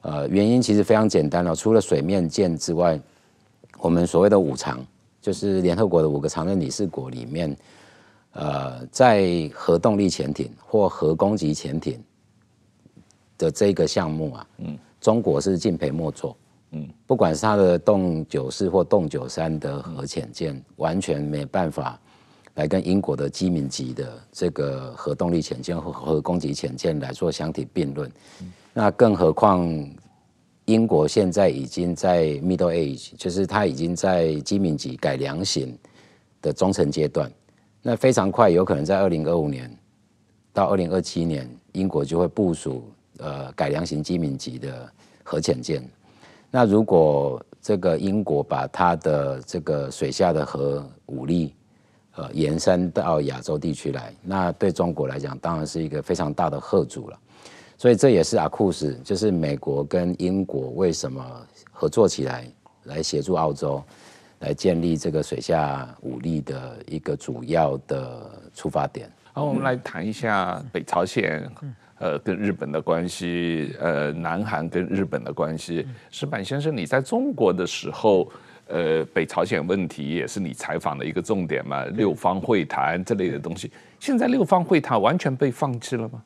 [0.00, 2.98] 呃，原因其实非常简单了，除了水面舰之外。
[3.84, 4.82] 我们所谓的五常，
[5.20, 7.54] 就是联合国的五个常任理事国里面，
[8.32, 12.02] 呃，在核动力潜艇或核攻击潜艇
[13.36, 16.34] 的这个项目啊，嗯，中国是敬陪末座，
[16.70, 22.00] 嗯，不管是它的洞九四或洞九三的核潜舰，完全没办法
[22.54, 28.10] 来跟英国的基民级的这个核动力潜舰或核攻击潜舰来做相提并论。
[28.72, 29.68] 那更何况
[30.64, 35.76] 英国现在已经在 middle age，就是它已经在基敏级改良型
[36.40, 37.30] 的中程阶段，
[37.82, 39.70] 那非常快，有可能在二零二五年
[40.52, 42.82] 到二零二七年，英国就会部署。
[43.18, 45.88] 呃，改良型基敏级的核潜舰，
[46.50, 51.54] 那如果这个英国把它的这个水下的核武力，
[52.16, 57.18] 呃，延伸到亚洲地区来，那对中国来讲，当然是一个非常大的贺主了。
[57.76, 61.24] 所以这也是 AUKUS，就是美国跟英国为什么
[61.70, 62.46] 合作起来，
[62.84, 63.82] 来协助澳洲，
[64.40, 69.10] 来建立这个水下武力的一个主要的出发点。
[69.32, 71.50] 好，我们来谈一下北朝鲜。
[71.98, 78.28] 呃，跟日本的关系，呃，南韩跟日本的关系，石板先生，你在中国的时候，
[78.66, 81.84] 呃，北朝鲜问题也是你采访的一个重点嘛？
[81.86, 86.20] 六方会谈这类的东西，现在六方会谈完全被放弃了吗？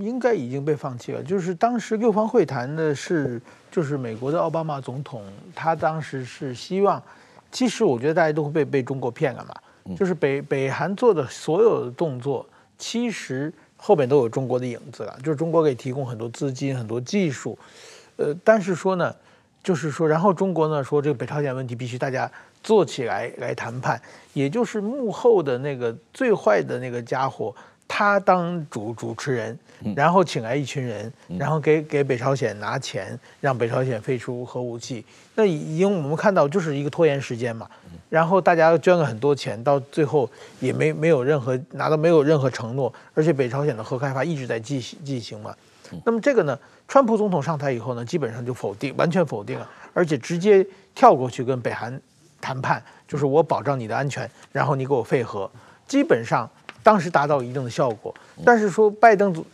[0.00, 1.22] 应该已经被放弃了。
[1.22, 5.22] 就是当时六方会谈的是，就是美国的奥巴马总统，
[5.54, 7.02] 他当时是希望，
[7.50, 13.52] 其实我觉得大家都会被被中国骗了嘛，就是北北韩做的所有的动作，其实。
[13.80, 17.56] 后面都有中国的影子了，就是中国给提供很多资金、很多技术，
[18.16, 19.14] 呃，但是说呢，
[19.62, 22.28] 就是说，然后中国呢说这个北朝鲜问题必须大家
[22.60, 27.54] 坐起来来谈判，也就是幕后的那个最坏的那个家伙，
[27.88, 29.58] 他当主主持人，
[29.96, 37.66] 然后请来一群人，然后给给北朝鲜拿钱，让北朝鲜废除核武器，那已经我们看到就是一个拖延时间嘛。
[38.10, 45.54] 然后大家捐了很多钱，到最后也没没有任何拿到没有任何承诺，而且北朝鲜的核开发一直在进行进行嘛。
[46.04, 51.98] 那么这个呢，川普总统上台以后呢，基本上就否定，完全否定了，而且直接跳过去跟北韩
[52.40, 55.50] 谈判，就是我保障你的安全，然后你给我废核，
[55.86, 56.48] 基本上
[56.82, 58.14] 当时达到一定的效果。
[58.44, 59.44] 但是说拜登总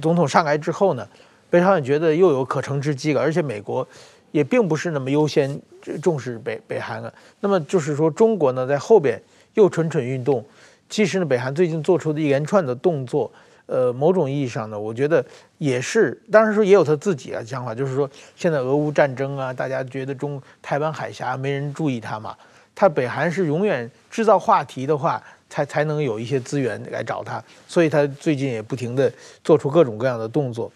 [0.00, 1.06] 总统上来之后呢，
[1.48, 3.86] 北朝鲜觉得又有可乘之机了，而且美国。
[4.32, 5.60] 也并不是那么优先
[6.00, 7.12] 重视北北韩了。
[7.40, 9.20] 那么就是说，中国呢在后边
[9.54, 10.44] 又蠢蠢欲动。
[10.88, 13.28] 其实呢，北韩最近做出的一连串的动作，
[13.66, 15.24] 呃，某种意义上呢，我觉得
[15.58, 22.36] 也是，当然说也有他自己的想法，就是说现在俄乌战争啊，大家觉得中台湾海峡没人注意他嘛。
[22.72, 25.20] 他北韩是永远制造话题的话，
[25.50, 27.44] 才才能有一些资源来找他。
[27.68, 29.12] 所以他最近也不停地
[29.44, 30.72] 做出各种各样的动作。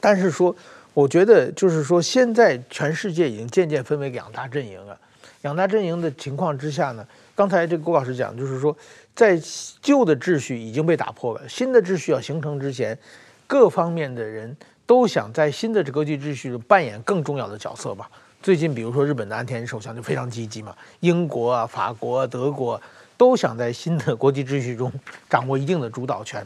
[0.00, 0.52] 但是说。
[0.94, 4.94] 我觉得就是说，现在全世界已经渐渐分为两大阵营了。
[5.40, 8.76] 两大阵营的情况之下呢，刚才这个郭老师讲，就是说，
[9.14, 9.40] 在
[9.80, 12.98] 旧的秩序已经被打破了，新的秩序要形成之前，
[13.46, 18.10] 各方面的人都想在新的这国际秩序中扮演更重要的角色吧。
[18.42, 22.78] 最近，比如说日本的安田首相就非常积极嘛，英国啊、法国啊、德国
[23.22, 24.92] 都想在新的国际秩序中
[25.30, 26.44] 掌握一定的主导权。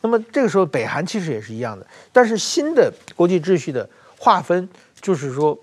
[0.00, 3.86] 那么这个时候，北韩其实也是一样的，但是新的国际秩序的
[4.18, 4.66] 划分
[5.02, 5.58] 就是说，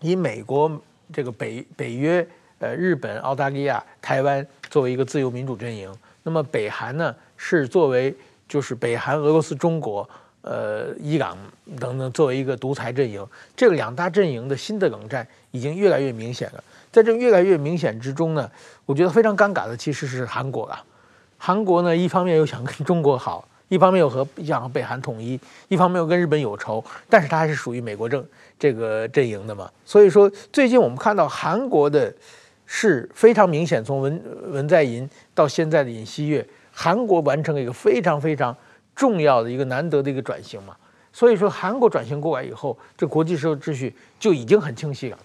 [0.00, 0.80] 以美国
[1.12, 2.26] 这个北北约、
[2.58, 8.14] 呃日本、澳大利亚、台湾作为一个自由民主阵营，那么北韩呢是作为
[8.48, 10.08] 就是北韩、俄罗斯、中国、
[10.40, 11.36] 呃伊朗
[11.78, 13.22] 等等作为一个独裁阵营，
[13.54, 16.64] 这个两大阵营的新的冷战已经越来越明显了。
[16.92, 18.50] 在这越来越明显之中呢，
[18.86, 20.82] 我觉得非常尴尬的其实是韩国了。
[21.36, 28.24] 韩国呢，一方面又想跟中国好，一方面又和想和北韩统一，一方面又跟日本有仇，但是它还是属于美国政
[28.58, 29.70] 这个阵营的嘛。
[29.84, 32.14] 所以说，最近我们看到韩国的
[32.64, 38.56] 是非常明显，从文文在寅到现在的尹锡悦，韩国完成了一个非常非常
[38.94, 40.74] 重要的一个难得的一个转型嘛。
[41.12, 45.18] 所以说，韩国转型过来以后，这国际社会秩序就已经很清晰了。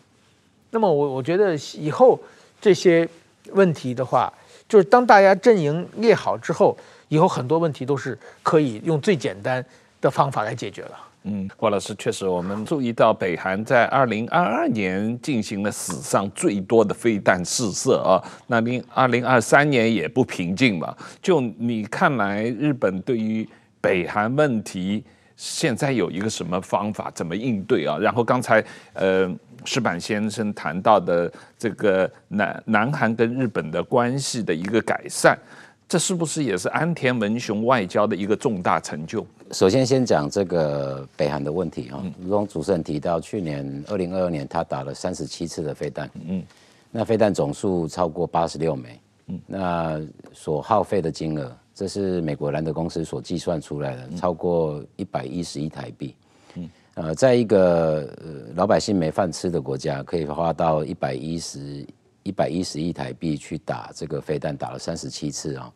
[0.72, 2.20] 那么我我觉得以后
[2.60, 3.08] 这些
[3.54, 4.32] 问题的话。
[4.70, 6.78] 就是当大家阵营列好之后，
[7.10, 9.64] 以后很多问题都是可以用最简单
[10.00, 10.92] 的方法来解决了。
[11.24, 18.16] 嗯，郭老师确实，我们注意到北韩在二零二二年进行了史上最多的飞弹试射啊，
[18.48, 20.96] 那您二零二三年也不平静嘛？
[21.22, 23.46] 就你看来，日本对于
[23.82, 25.04] 北韩问题
[25.42, 27.98] 现在有一个什么方法，怎么应对啊？
[27.98, 28.64] 然后刚才
[28.94, 29.34] 呃。
[29.64, 35.38] 石板先生谈到的这个南南韩跟日本的关系的一个改善，
[35.88, 39.24] 这是不是也是安田文雄外交的一个重大成就？
[39.52, 46.42] 首先，先讲这个北韩的问题啊，如同主持人提到，去年二零二二年他打了三十七次的飞弹，嗯，
[46.90, 50.02] 那飞弹总数超过八十六枚，嗯，那
[50.34, 56.16] 所耗费的金额这是美国兰德公司所计算出来的，超过一百一十亿台币。
[56.56, 61.86] 嗯，呃，在一个呃老百姓没饭吃的国家，可以花到一百一十
[62.24, 65.74] 一百一十亿台币去打这个飞弹，打了三十七次啊。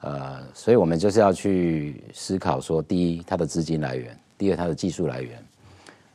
[0.00, 5.44] 呃，所以我们就是要去思考说，第一，它的资金来源；第二，它的技术来源。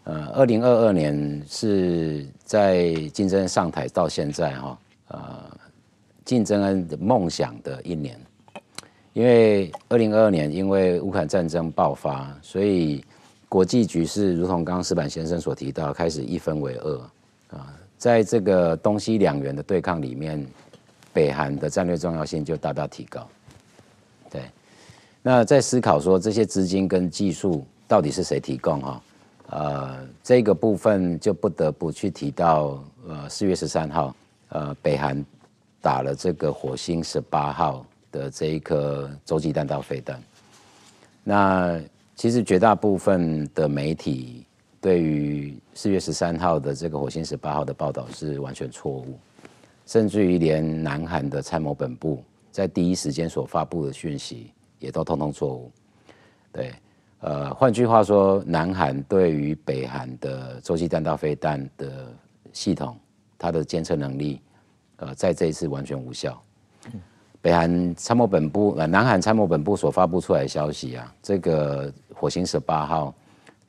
[0.06, 4.80] 呃，二零二二年是在竞争恩上台到现在哈，
[5.10, 5.58] 呃，
[6.24, 8.20] 竞争恩的梦想的一年。
[9.16, 13.02] 因为二零二二年因为乌克兰战争爆发，所以
[13.48, 16.98] 国际局势如同刚刚石板先生所提到，开始一分为二
[17.52, 20.46] 啊，在这个东西两元的对抗里面，
[21.14, 23.26] 北韩的战略重要性就大大提高。
[24.30, 24.42] 对，
[25.22, 29.02] 那在思考说这些资金跟技术到底是谁提供哈？
[29.52, 34.14] 呃，这个部分就不得不去提到，呃，四月十三号，
[34.50, 35.26] 呃，北韩
[35.82, 37.86] 打了这个火星十八号
[38.16, 40.22] 的这一颗洲际弹道飞弹。
[41.22, 41.78] 那
[42.16, 44.46] 其实绝大部分的媒体
[44.80, 49.20] 对于四月十三号的这个火星十八号的报道是完全错误，
[49.86, 52.24] 甚至于连南韩的参谋本部。
[52.52, 54.50] 在第一时间所发布的讯息
[54.80, 55.70] 也都通通错误，
[56.54, 56.74] 对，
[57.20, 62.08] 呃，换句话说，南韩对于北韩的洲际弹道飞弹的
[62.54, 62.98] 系统，
[63.38, 64.40] 它的监测能力，
[64.96, 66.42] 呃，在这一次完全无效。
[67.46, 73.14] 北韩参谋本部，呃，南韩参谋本部所发布出来的消息啊，这个火星十八号，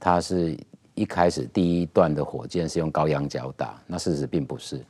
[0.01, 0.57] 它是
[0.95, 4.83] 一开始第一段的火箭是用高仰角打，那事实并不是，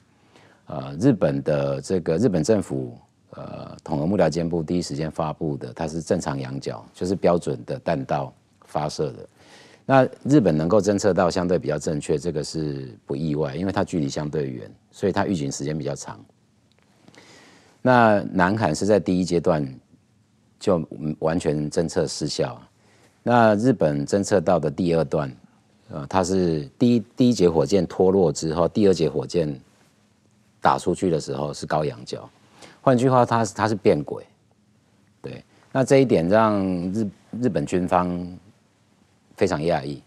[0.66, 2.97] 呃，日本的这个日本政府。
[3.30, 8.32] 呃，统合幕僚监部第一时间发布的，它是正常仰角，就是标准的弹道
[8.64, 9.28] 发射的。
[9.84, 16.18] 那日本能够侦测到相对比较正确，这个是不意外，因为它距离相对远，所以它预警时间比较长。
[17.87, 19.64] 那南韩是在第一阶段
[20.59, 20.84] 就
[21.20, 22.61] 完全侦测失效。
[23.22, 25.32] 那日本侦测到的第二段，
[25.91, 29.57] 呃，它是第一第一节火箭脱落之后，第二节火箭
[30.61, 32.28] 打出去的时候是高仰角。
[32.80, 34.26] 换句话，它是它是变轨，
[35.22, 36.61] 对，那这一点让
[36.93, 37.09] 日
[37.41, 38.37] 日本军方
[39.37, 40.03] 非常讶异，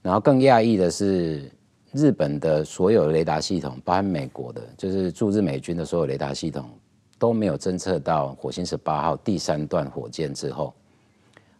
[0.00, 1.50] 然后更讶异的是，
[1.92, 6.70] 日本的所有雷达系统，包含美国的，就是驻日美军的所有雷达系统
[7.18, 10.74] 都没有侦测到火星十八号第三段火箭之后，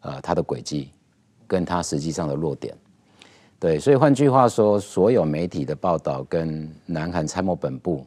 [0.00, 0.90] 呃，它的轨迹
[1.46, 2.76] 跟它实际上的落点，
[3.58, 8.04] 对，所以换句话说，所有媒体的报道跟南韩参谋本部。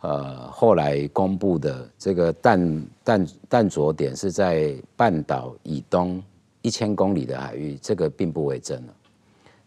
[0.00, 6.22] 呃，后来公布的这个弹弹弹着点是在半岛以东
[6.62, 8.80] 一千公里的海域，这个并不为真。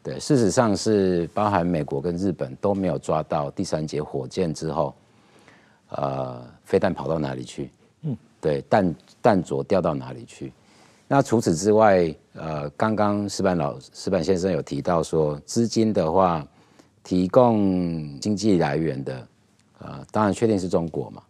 [0.02, 4.96] 对，事实上是包含美国跟日本都没有抓到第三节火箭之后，
[5.90, 6.42] 呃，
[6.72, 7.70] 飞弹跑到哪里去？
[8.04, 10.54] 嗯，对，弹弹着掉到哪里去？
[11.06, 16.48] 那除此之外，呃，刚刚石板老石板先生有提到说，资金的话，
[17.04, 19.28] 提供经济来源的。
[19.80, 21.22] 呃，当然确定是中国嘛，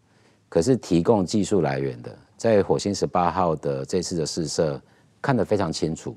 [0.47, 4.79] 可是提供技术来源的，在火星十八号的这次的试射
[5.19, 6.15] 看得非常清楚。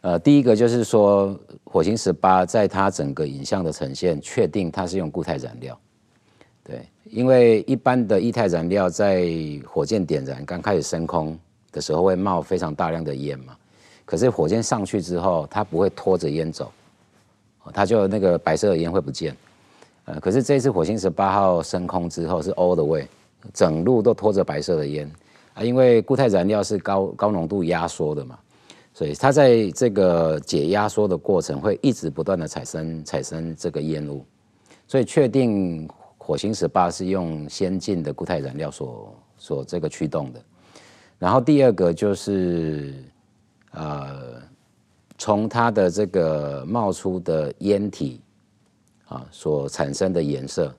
[0.00, 5.78] 呃，第一个就是说，火星十八在它整个影像的呈现，确定它是用固态燃料。
[6.66, 9.24] 对，因为一般的液态燃料在
[9.64, 11.38] 火箭点燃刚开始升空
[11.70, 13.56] 的时候会冒非常大量的烟嘛，
[14.04, 16.72] 可是火箭上去之后，它不会拖着烟走，
[17.72, 19.36] 它就那个白色的烟会不见。
[20.06, 23.06] 呃，可是这次火星十八号升空之后是 all the way，
[23.54, 25.08] 整路都拖着白色的烟
[25.54, 28.36] 啊，因为固态燃料是高高浓度压缩的嘛，
[28.92, 34.24] 所以它在这个解压缩的过程会一直不断的产生产生这个烟雾，
[34.88, 35.88] 所以确定
[36.26, 40.42] 火星十八是用先进的固态燃料所所这个驱动的。
[41.18, 42.94] 然后第二个就是
[43.70, 44.42] 呃，
[45.16, 48.20] 从它的这个冒出的烟体。
[49.08, 50.74] 啊，所产生的颜色，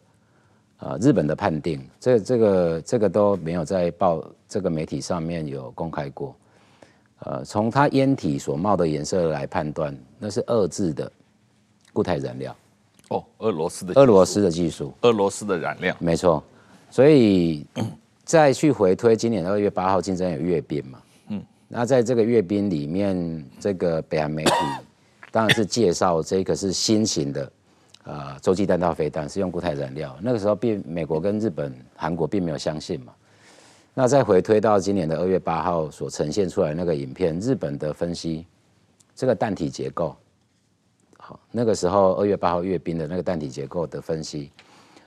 [0.80, 6.36] 啊，日本的判定，这这个这个都没有在报这个媒体上面有公开过，
[7.20, 11.10] 呃，从它烟体所冒的颜色来判断，那是二制的
[11.94, 12.54] 固态燃料。
[13.10, 16.44] 哦，俄罗斯的俄罗斯的技术，俄罗斯的燃料，没错。
[16.90, 17.66] 所以
[18.24, 21.00] 再去回推，今年二月八号，竞争有阅兵嘛？
[21.30, 24.52] 嗯，那在这个阅兵里面，这个北韩媒体
[25.32, 27.52] 当然是介绍这个是新型的。
[28.10, 33.12] 呃，洲际弹道飞弹是用固态燃料，那个时候并美国跟日本、韩国并没有相信嘛。
[33.94, 38.46] 那再回推到今年的二月八号所呈现出来那个影片，日本的分析
[39.14, 40.16] 这个弹体结构，
[41.52, 44.52] 那个时候二月八号阅兵的那个弹体结构的分析，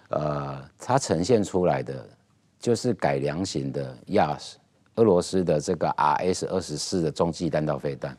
[0.08, 2.04] 呃，它呈现出来的
[2.58, 4.36] 就是改良型的亚
[4.96, 8.16] 俄罗斯的这个 RS 二十四的中继弹道飞弹。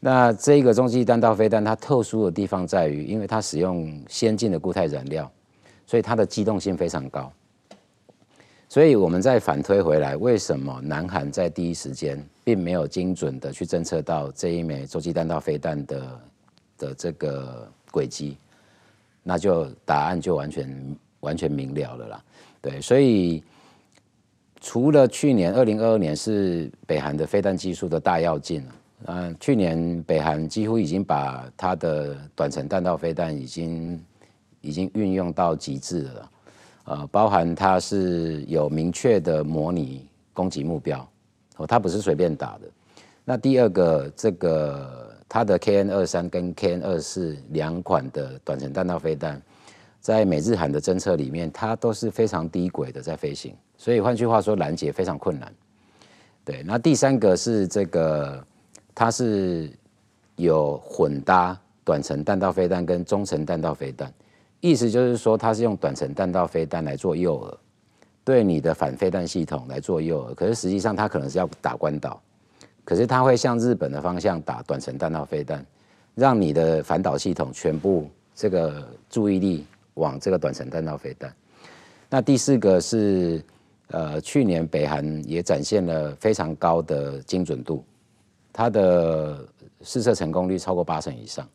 [0.00, 5.28] 那这个中继弹道飞弹它特殊的地方在于，因为它使用先进的固态燃料，
[5.86, 7.30] 所以它的机动性非常高。
[8.68, 16.20] 所以我们再反推回来，为什么南韩在第一时间并没有精准的去侦测到这一枚洲际弹道飞弹的
[16.78, 18.38] 的这个轨迹？
[19.22, 22.24] 那就答案就完全完全明了了啦。
[22.62, 23.42] 对，所以
[24.60, 28.64] 除了去年二零二二年是北韩的飞弹技术的大跃进。
[29.04, 34.04] 嗯，去年北韩几乎已经把它的短程弹道飞弹已经
[34.60, 36.30] 已经运用到极致了，
[36.82, 41.08] 呃，包含它是有明确的模拟攻击目标，
[41.58, 42.68] 哦，它不是随便打的。
[43.24, 49.40] 那第二个，这个它的 KN 二三跟 KN 二四两款的短程弹道飞弹，
[50.00, 55.52] 在美日韩的侦测里面，它都是非常低轨的在飞行，所以换句话说，拦截非常困难。
[56.44, 58.44] 对，那第三个是这个。
[59.00, 59.70] 它是
[60.34, 64.12] 有混搭短程弹道飞弹跟中程弹道飞弹，
[64.58, 67.56] 意思就是说它是用短程弹道飞弹来做诱饵，
[68.24, 70.34] 对你的反飞弹系统来做诱饵。
[70.34, 72.20] 可是实际上它可能是要打关岛，
[72.88, 75.62] 可是它会向日本的方向打短程弹道飞弹，
[76.14, 81.30] 让你的反导系统全部这个注意力往这个短程弹道飞弹。
[82.08, 83.44] 那第四个是
[83.88, 87.84] 呃，去年北韩也展现了非常高的精准度。
[88.54, 89.46] 它的
[89.82, 91.46] 试射成功率超过八成以上。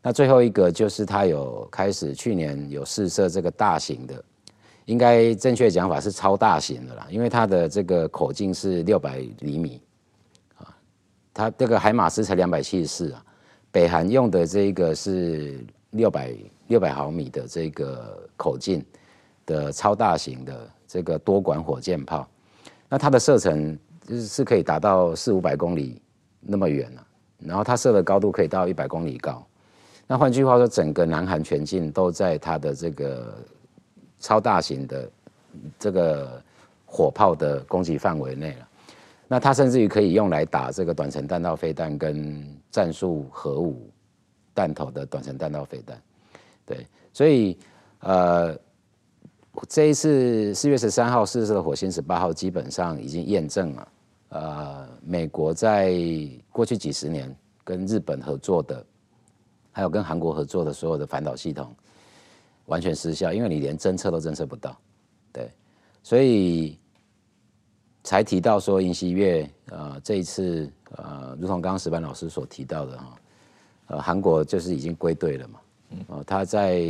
[0.00, 4.24] 那最后一个就是它有开始去年有试射这个大型的，
[4.84, 9.80] 应该正确讲法是超大型的啦，因为它的这个口径是六百厘米，
[11.34, 13.24] 它这个海马斯才两百七十四啊，
[13.70, 16.34] 北韩用的这个是六百
[16.68, 18.84] 六百毫米的这个口径
[19.46, 22.28] 的超大型的这个多管火箭炮，
[22.88, 26.00] 那它的射程就是是可以达到四五百公里。
[26.44, 27.06] 那么远了，
[27.38, 29.46] 然后它射的高度可以到一百公里高。
[30.08, 33.32] 那换句话说，整个南韩全境都在它的这个
[34.18, 35.10] 超大型的
[35.78, 36.42] 这个
[36.84, 38.68] 火炮的攻击范围内了。
[39.32, 43.90] 那它甚至于可以用来打这个短程弹道飞弹跟战术核武
[44.52, 45.98] 弹头的短程弹道飞弹。
[46.66, 47.56] 对，所以
[48.00, 48.54] 呃，
[49.66, 53.88] 这一次四月十三号试射的火星十八号基本上已经验证了。
[54.28, 55.98] 呃，美国在
[56.50, 58.84] 过去几十年跟日本合作的，
[59.70, 61.74] 还有跟韩国合作的所有的反导系统，
[62.66, 64.76] 完全失效，因为你连侦测都侦测不到，
[65.32, 65.50] 对，
[66.02, 66.78] 所以
[68.04, 73.16] 才提到说尹锡悦，呃，这一次，呃，如同刚刚石板老师所提到的哈，
[73.86, 75.60] 呃，韩国就是已经归队了嘛，
[76.08, 76.82] 呃，他在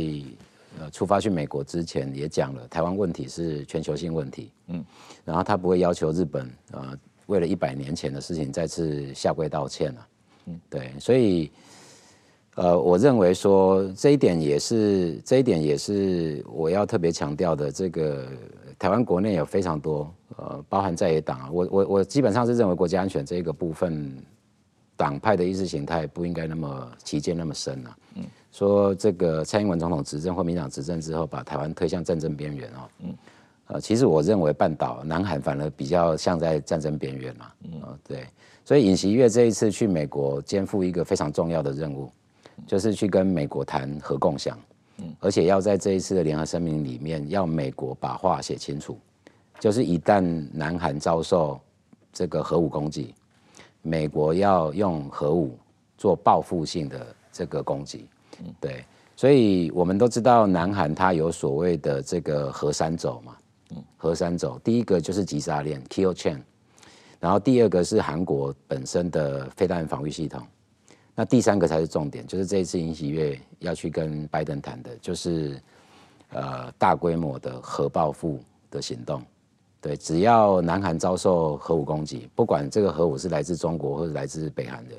[0.79, 4.83] 呃出发去美国之前也讲了，台湾问题是全球性问题，嗯，
[5.23, 6.97] 然后他不会要求日本，呃。
[7.27, 10.07] 为了一百年前的事情再次下跪道歉了，
[10.47, 11.49] 嗯，对，所以，
[12.55, 17.71] 呃，我认为说这一点也是这一点也是我要特别强调的。
[17.71, 18.27] 这个
[18.77, 24.15] 台湾国内有非常多，呃，包含在野党啊，我我我基本上是认为国家安全这一个部分，
[24.95, 27.97] 党派的意识形态不应该那么旗见那么深啊。
[28.15, 32.89] 嗯，说这个蔡英文总统执政或民进党执政之后，把台湾推向战争边缘啊。
[32.99, 33.15] 嗯。
[33.67, 38.27] 呃，其实我认为半岛南韩反而比较像在战争边缘嘛，嗯，对，
[38.65, 42.11] 所以尹锡悦这一次去美国肩负一个非常重要的任务，
[42.67, 44.59] 就是去跟美国谈核共享，
[45.03, 48.97] 嗯，而且要在这一次的联合声明里面，要美国把话写清楚，
[49.59, 51.59] 就是一旦南韩遭受
[52.11, 53.13] 这个核武攻击，
[53.81, 55.55] 美国要用核武
[55.97, 58.07] 做报复性的这个攻击，
[58.39, 58.83] 嗯，对，
[59.15, 63.35] 所以我们都知道南韩它有所谓的这个核三轴嘛。
[63.97, 66.39] 核三轴，第一个就是急杀链 （kill chain），
[67.19, 70.45] 然后第二个是韩国本身的飞弹防御系统，
[71.15, 75.61] 那第三个才是重点，就是这一次尹喜悦要去跟拜登谈的，就是
[76.31, 78.39] 呃大规模的核报复
[78.71, 79.21] 的行动。
[79.79, 84.95] 对，只要南韩遭受核武攻击，不管这个核武是来自中国或者来自北韩的，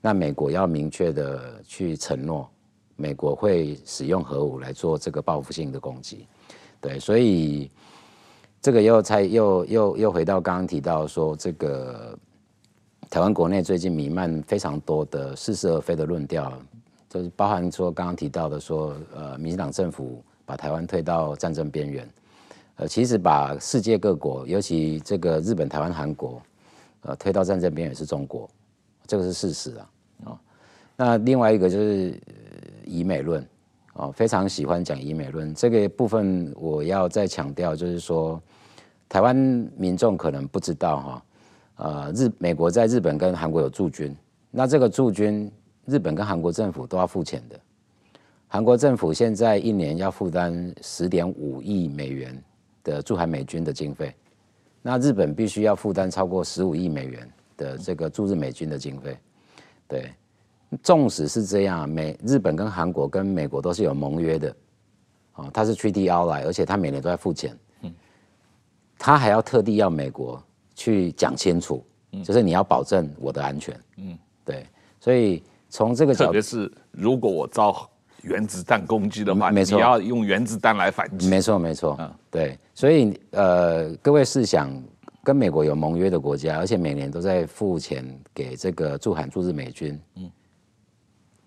[0.00, 2.48] 那美国要明确的去承诺，
[2.96, 6.26] 美国会使用核武来做这个报复性的攻击。
[6.80, 7.70] 对，所以。
[8.64, 12.16] 这个又才又又又回到刚刚提到说，这个
[13.12, 16.50] 台湾国内最近弥漫非常多的似是而非的论调，
[17.10, 22.08] 就是包含说刚刚提到的说，呃，民进党政府把台湾推到战争边缘，
[22.76, 26.40] 呃，其实把世界各国，尤其这个日本、台湾、韩国，
[27.02, 28.48] 呃，推到战争边缘是中国，
[29.06, 29.90] 这个是事实啊。
[30.24, 30.38] 哦，
[30.96, 32.18] 那另外一个就是
[32.86, 33.46] 以美论。
[33.92, 38.40] 哦，非常喜欢讲以美论这个部分，我要再强调，就是说，
[39.06, 39.36] 台湾
[39.76, 41.24] 民众可能不知道哈，
[41.82, 44.16] 呃，日美国在日本跟韩国有驻军，
[44.52, 45.50] 那这个驻军，
[45.84, 47.58] 日本跟韩国政府都要付钱的。
[48.46, 52.40] 韩国政府现在一年要负担十点五亿美元
[52.84, 54.14] 的驻韩美军的经费，
[54.80, 59.18] 那日本必须要负担超过十五亿美元的这个驻日美军的经费。
[59.88, 60.12] 对，
[60.84, 64.54] 纵使是这样，美日本跟韩国跟美国都是有盟约的，
[65.34, 67.58] 哦，它是 Treaty Ally，而且它每年都在付钱。
[67.80, 67.92] 嗯
[69.04, 70.40] 他还要特地要美国
[70.82, 71.84] 去讲清楚，
[72.24, 73.78] 就是你要保证我的安全。
[73.98, 74.66] 嗯，对，
[74.98, 77.88] 所以从这个角度，特别是如果我遭
[78.22, 81.28] 原子弹攻击的话，没错，你要用原子弹来反击。
[81.28, 81.96] 没错，没错。
[82.00, 84.68] 嗯，对，所以呃，各位试想，
[85.22, 88.04] 跟美国有盟约的国家，而且每年都在付钱
[88.34, 90.28] 给这个驻韩驻日美军，嗯，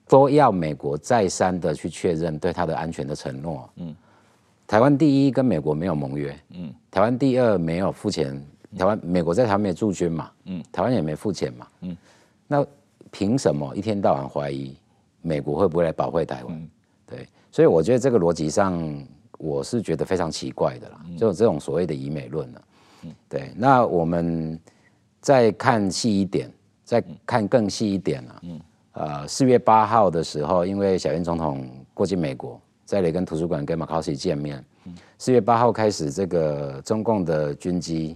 [0.07, 3.69] 都要美国再三的去确认对他的安全的承诺。
[3.75, 3.93] 嗯。
[4.67, 8.43] 台湾第一跟美国没有盟约，嗯，台湾第二没有付钱，
[8.77, 11.97] 台湾美国在台湾没驻军嘛，嗯，台湾也没付钱嘛，嗯，
[12.47, 12.65] 那
[13.11, 14.75] 凭什么一天到晚怀疑
[15.21, 16.55] 美国会不会来保卫台湾？
[16.55, 16.69] 嗯，
[17.07, 18.81] 对，所以我觉得这个逻辑上
[19.37, 22.61] 我是觉得非常奇怪的啦，就这种所谓的以美论了，
[23.03, 24.59] 嗯，对，那我们
[25.21, 26.51] 再看细一点，
[26.83, 28.61] 再看更细一点啊，嗯，
[28.93, 32.59] 呃，四月八号的时候，因为小英总统过境美国。
[32.85, 34.63] 在雷根图书馆跟马卡西见面。
[35.17, 38.15] 四月八号开始，这个中共的军机，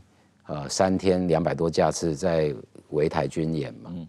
[0.49, 2.51] 呃，三天两百多架次在
[2.89, 3.91] 围台军演嘛。
[3.93, 4.07] 嗯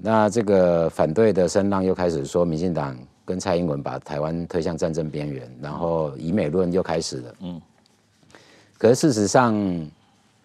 [0.00, 7.34] 那这个反对的声浪又开始说，民进党跟蔡英文把台湾推向战争边缘，然后以美论又开始了。
[7.42, 7.62] 嗯。
[8.76, 9.54] 可是事实上，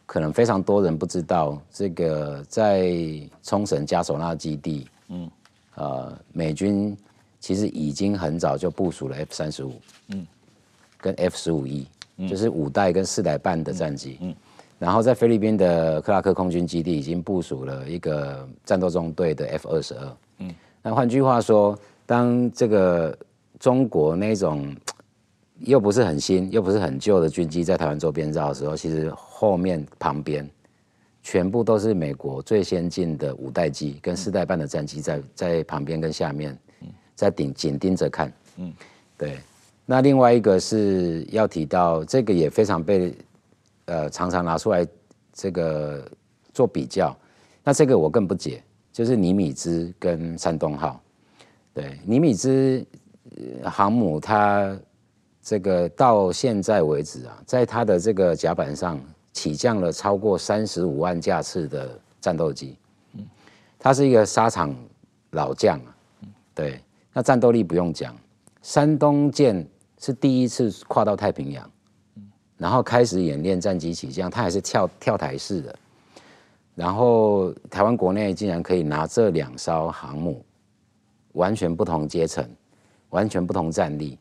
[0.05, 2.93] 可能非常多人不知道，这个在
[3.41, 5.31] 冲绳加索纳基地，嗯，
[5.75, 6.95] 呃，美军。
[7.39, 10.27] 其实已经很早就部署了 F 三十五，嗯，
[10.99, 11.87] 跟 F 十五 E，
[12.27, 14.35] 就是五代跟四代半的战机，嗯，
[14.79, 23.17] 然后在菲律宾的克拉克空军基地已经部署了一个战斗中队的 F 二十二，嗯，那换句话说，当这个
[23.59, 24.75] 中国那种
[25.61, 30.49] 又不是很新又不是很旧的军机在台湾周边绕的时候，其实后面旁边
[31.23, 36.57] 全部都是美国最先进的五代机跟四代半的战机在在旁边跟下面。
[37.15, 38.71] 在顶紧盯着看，嗯，
[39.17, 39.39] 对。
[39.87, 43.11] 那另外一个是要提到，这个也非常被
[43.87, 44.87] 呃常常拿出来
[45.33, 46.09] 这个
[46.53, 47.13] 做比较。
[47.63, 48.63] 那这个我更不解，
[48.93, 51.01] 就是尼米兹跟山东号。
[51.73, 52.85] 对，尼米兹
[53.65, 54.79] 航母，它
[55.41, 58.97] 这个到现在为止啊，在它的这个甲板上
[59.33, 62.77] 起降了超过三十五万架次的战斗机。
[63.13, 63.27] 嗯，
[63.77, 64.75] 它是一个沙场
[65.31, 65.95] 老将啊，
[66.55, 66.81] 对。
[67.13, 68.15] 那战斗力不用讲，
[68.61, 69.67] 山东舰
[69.99, 71.67] 是第一次跨到太平洋，
[72.57, 75.75] 然后开始演练战机起降，它还是跳跳台式的。
[76.75, 80.43] 然后台湾国内竟然可以拿这两艘航母，
[81.33, 82.47] 完全不同阶层、
[83.09, 84.17] 完全不同战力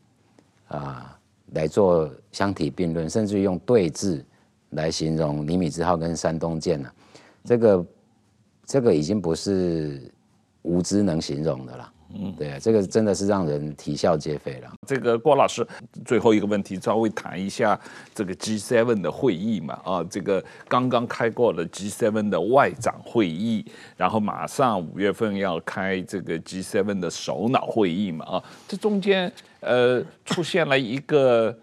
[0.67, 1.17] 啊，
[1.53, 4.23] 来做相提并论，甚至用对峙
[4.71, 6.93] 来形容尼米兹号跟山东舰了。
[7.43, 7.85] 这个
[8.65, 10.11] 这个已经不是
[10.63, 11.93] 无知能形容的了。
[12.19, 14.71] 嗯，对，这个真的是让人啼笑皆非了。
[14.87, 15.65] 这个郭老师，
[16.03, 17.79] 最后一个问题，稍微谈一下
[18.15, 19.79] 这个 G7 的会议嘛。
[19.83, 23.63] 啊，这个刚刚开过了 G7 的外长会议，
[23.95, 28.25] 然后马上五月份要开这个 G7 的首脑会议嘛。
[28.25, 31.55] 啊，这中间呃出现了一个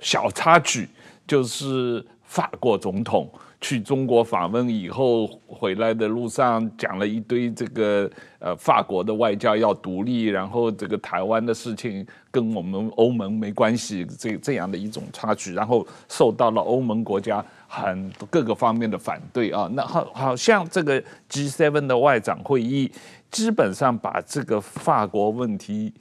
[0.00, 0.88] 小插曲，
[1.26, 3.28] 就是法国总统。
[3.62, 8.10] 去中国访问以后回来的路上讲了一堆这个
[8.40, 19.70] 呃法国的外交要独立，然后这个台湾的事情跟我们欧盟没关系，这这样的一种插曲，然后受到了欧盟国家很各个方面的反对啊。
[19.72, 21.00] 那好，好像这个
[21.30, 22.90] G7 的外长会议
[23.30, 25.94] 基本上把这个法国问题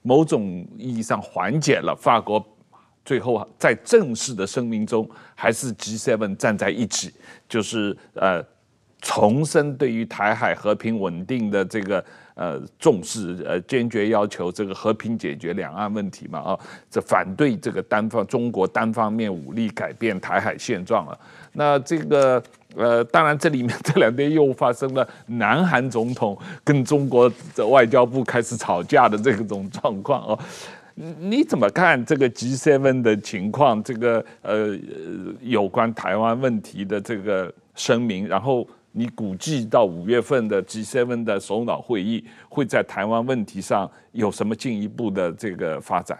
[0.00, 2.42] 某种意义上缓解了，法国。
[3.10, 5.04] 最后，在正式的声明中，
[5.34, 7.12] 还是 G7 站在一起，
[7.48, 8.40] 就是呃，
[9.02, 12.04] 重申对于台海和平稳定的这个
[12.36, 16.58] 呃重视，呃，坚决要求这个和平解决两岸问题嘛，啊，
[16.88, 21.18] 这反对这个单方中国单方面武力改变台海现状了。
[21.54, 22.40] 那这个
[22.76, 30.38] 呃，当然这里面 这两天又发生了南韩总统跟中国的外交部开始吵架的这种状况哦。
[31.18, 33.82] 你怎么看这个 G7 的情况？
[33.82, 34.78] 这个呃，
[35.40, 46.18] 有关台湾问题的这个声明，然后你估计到五月份的 G7 的首脑会议会在台湾问题上有什么进一步的这个发展？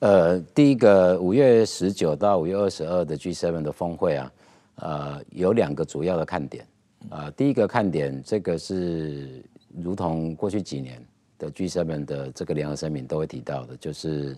[0.00, 4.32] 呃，第一个五月十九到五月二十二的 G7 的峰会啊，
[4.76, 6.66] 呃，有两个主要的看点
[7.08, 9.42] 啊、第一个看点，这个是
[9.82, 11.02] 如同过去几年
[11.40, 14.36] 的 G7 的这个联合声明都会提到的，就是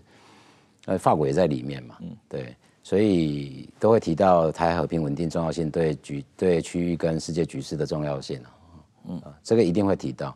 [0.85, 8.49] 呃，法国也在里面嘛，嗯，对，所以都会提到台海和平稳定重要性，对局对区域跟世界局势的重要性啊，
[9.09, 10.35] 嗯，这个一定会提到。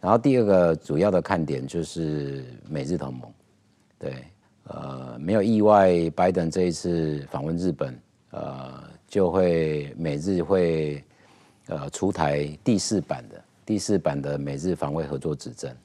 [0.00, 3.32] 然后第二个主要的看点就是美日同盟，
[3.98, 4.24] 对。
[4.64, 11.02] 呃，没有意外，拜登这一次访问日本，呃，就会美日会
[11.66, 15.76] 呃出台第四版的第四版的美日防卫合作指针。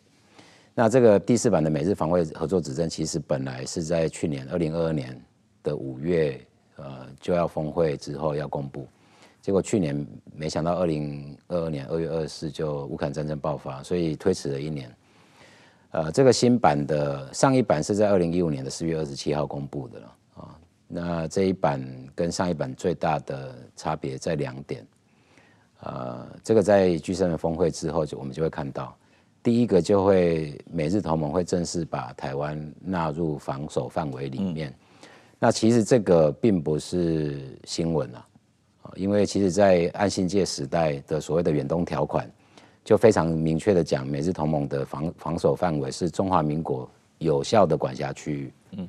[0.78, 5.18] 那这个第四版的美日防卫合作指针，其实本来是在去年二零二二年
[5.64, 6.38] 的五月，
[6.76, 8.86] 呃，就要峰会之后要公布，
[9.42, 10.06] 结果去年
[10.36, 14.94] 没想到二零二二年二月二十四就乌克兰战争爆发，所以推迟了一年。
[15.92, 20.60] 呃，这个新版的上一版是在二零一五年的四月二十七号公布的了啊。
[20.90, 21.82] 那这一版
[22.14, 24.86] 跟上一版最大的差别在两点，
[25.80, 28.94] 呃，这个在 G7 的峰会之后就我们就会看到，
[29.46, 34.72] 第一个就会美日同盟会正式把台湾纳入防守范围里面。
[34.72, 38.26] 嗯、那其实这个并不是新闻啊，
[38.96, 42.28] 因为其实在岸信介时代的所谓的远东条款。
[42.84, 46.88] 就非常明确的讲，美日同盟的防防守范围是中华民国
[47.18, 48.54] 有效的管辖区域。
[48.78, 48.88] 嗯，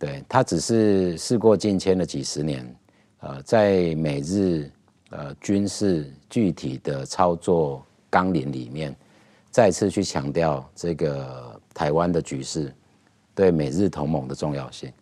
[0.00, 2.76] 对，它只是事过境迁了几十年，
[3.20, 4.68] 呃，在美日
[5.10, 8.92] 呃军事具体的操作纲领里面，
[9.56, 12.70] 再次去强调这个台湾的局势
[13.34, 14.92] 对美日同盟的重要性。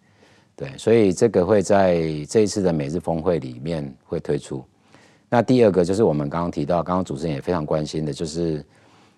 [0.54, 1.96] 对，所以这个会在
[2.28, 4.64] 这一次的美日峰会里面会推出。
[5.28, 8.64] 那第二个就是我们刚刚提到，刚刚主持人也非常关心的，就是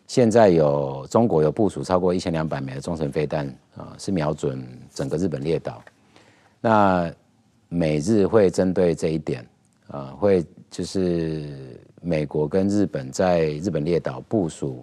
[0.07, 5.83] 现在有中国有部署超过一千两百枚的中程飞弹啊，是瞄准整个日本列岛。
[6.63, 7.13] 那
[7.69, 9.47] 美日会针对这一点
[9.89, 14.83] 啊，会就是美国跟日本在日本列岛部署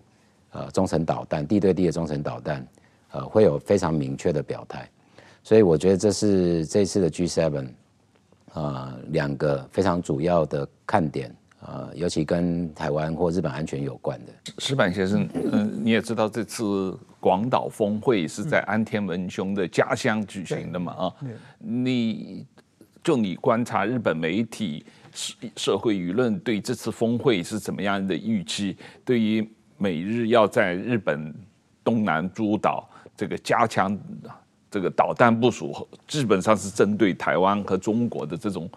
[0.54, 2.66] 呃中程导弹，地对地的中程导弹，
[3.12, 4.90] 呃，会有非常明确的表态。
[5.44, 7.68] 所以我觉得这是这次的 G7。
[8.56, 14.54] 呃，两个非常主要的看点，呃，尤其跟台湾或日本安全有关的。
[14.60, 20.94] 石板先生，嗯、呃，你也知道这次广岛峰会是在安田文雄的家乡举行的嘛？
[20.94, 21.16] 啊，
[21.58, 22.46] 你
[23.04, 24.86] 就你观察日本媒体、
[25.16, 28.78] 社社会舆论对这次峰会是怎么样的预期？
[29.04, 29.42] 对于
[29.84, 31.36] 美日要在日本
[31.84, 34.00] 东南诸岛这个加强。
[34.72, 38.68] 这个导弹部署基本上是针对台湾和中国的这种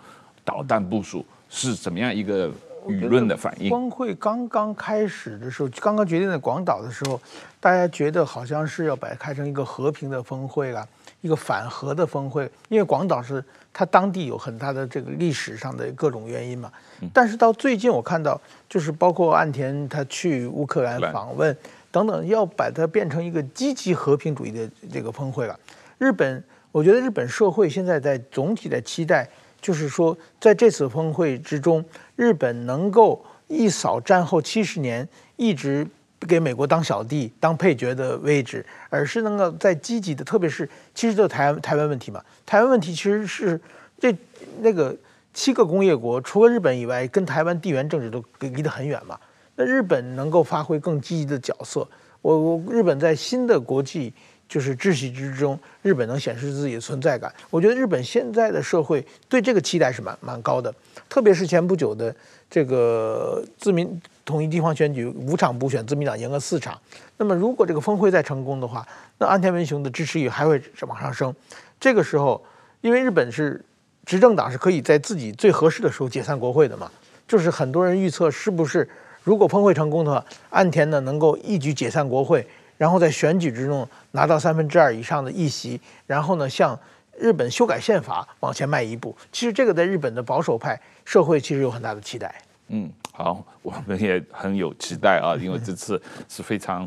[0.45, 2.51] 导弹部署，是怎么样一个
[2.87, 3.71] 舆论的反应？
[3.71, 7.19] 峰会刚刚开始的时候，刚刚决定在广岛的时候，
[7.59, 10.87] 大家觉得好像是要把它开成一个和平的峰会了，
[11.23, 13.43] 一个反核的峰会，因为广岛是
[13.73, 16.71] 它当地有很大的这个历史上的各种原因嘛。
[17.13, 21.57] 但是到最近我看到，就是包括岸田他去乌克兰访问
[21.91, 25.59] 等等，要把它变成一个积极和平主义的这个峰会了。
[25.99, 26.43] 日本，
[26.73, 29.29] 我觉得日本社会现在在总体的期待，
[29.61, 31.85] 就是说，在这次峰会之中，
[32.17, 35.87] 日本能够一扫战后七十年一直
[36.21, 43.61] 给美国当小弟、当配角的位置，而是能够在积极的，特别是其实就台湾台湾问题嘛，台湾问题其实是
[43.99, 44.15] 这
[44.61, 44.95] 那个
[45.37, 49.21] 七个工业国除了日本以外，跟台湾地缘政治都离得很远嘛。
[49.55, 51.87] 那日本能够发挥更积极的角色，
[52.23, 54.13] 我我日本在新的国际。
[54.49, 57.35] 就是秩序之中，日本能显示自己的存在感。
[57.51, 60.73] 我觉得日本现在的社会对这个期待是蛮蛮高的，
[61.09, 62.15] 特别是前不久的
[62.49, 66.81] 这个自民统一地方选举五场补选，自民党赢了四场。
[67.17, 68.87] 那么如果这个峰会再成功的话，
[69.19, 71.35] 那安田文雄的支持率还会往上升。
[71.81, 72.41] 这个时候，
[72.83, 73.61] 因为日本是
[74.07, 76.91] 执政党，是可以在自己最合适的时候解散国会的嘛。
[77.29, 78.89] 就是很多人预测，是不是
[79.25, 82.47] 如果峰会成功的话，岸田呢能够一举解散国会？
[82.79, 86.79] 然后在选举之中拿到三分之二以上的议席，然后呢，向
[87.19, 89.17] 日本修改宪法往前迈一步。
[89.33, 92.33] 其实这个在日本的保守派社会其实有很大的期待。
[92.69, 96.87] 嗯，好，我们也很有期待啊，因为这次是非常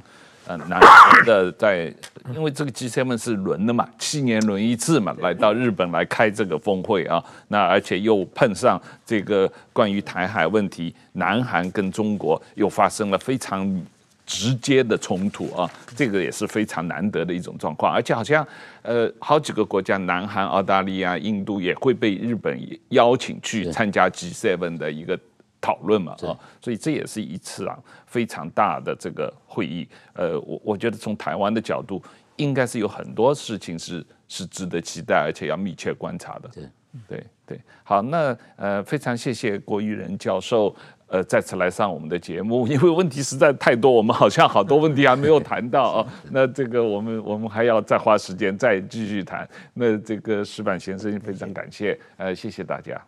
[0.49, 0.81] 呃难
[1.23, 1.93] 得的在，
[2.33, 13.85] 因为这个 G7 是轮的嘛，七年轮一次嘛，来到日本来开这个峰会啊，那而且又碰上这个关于台海问题，南韩跟中国又发生了非常。
[14.31, 18.47] 直接的冲突啊，这个也是非常难得的一种状况，而且好像
[18.83, 22.55] 呃好几个国家，南韩、澳大利亚、印度也会被日本
[22.89, 25.19] 邀请去参加 G7 的一个
[25.61, 29.87] 讨论嘛啊，所以这也是一次啊非常大的这个会议。
[30.13, 32.01] 呃，我我觉得从台湾的角度
[32.37, 36.49] 应该是有很多事情是是值得期待，而且要密切观察的。
[36.53, 36.63] 对，
[37.07, 37.61] 对对。
[37.83, 40.73] 好，那呃，非常谢谢郭玉仁教授，
[41.07, 46.07] 呃，再次来上我们的节目， 因为问题实在太多，我们好像好多问题还没有谈到 啊。
[46.31, 49.47] 那这个我们我们还要再花时间再继续谈。
[49.73, 52.99] 那这个石板先生非常感谢，呃，谢谢大家。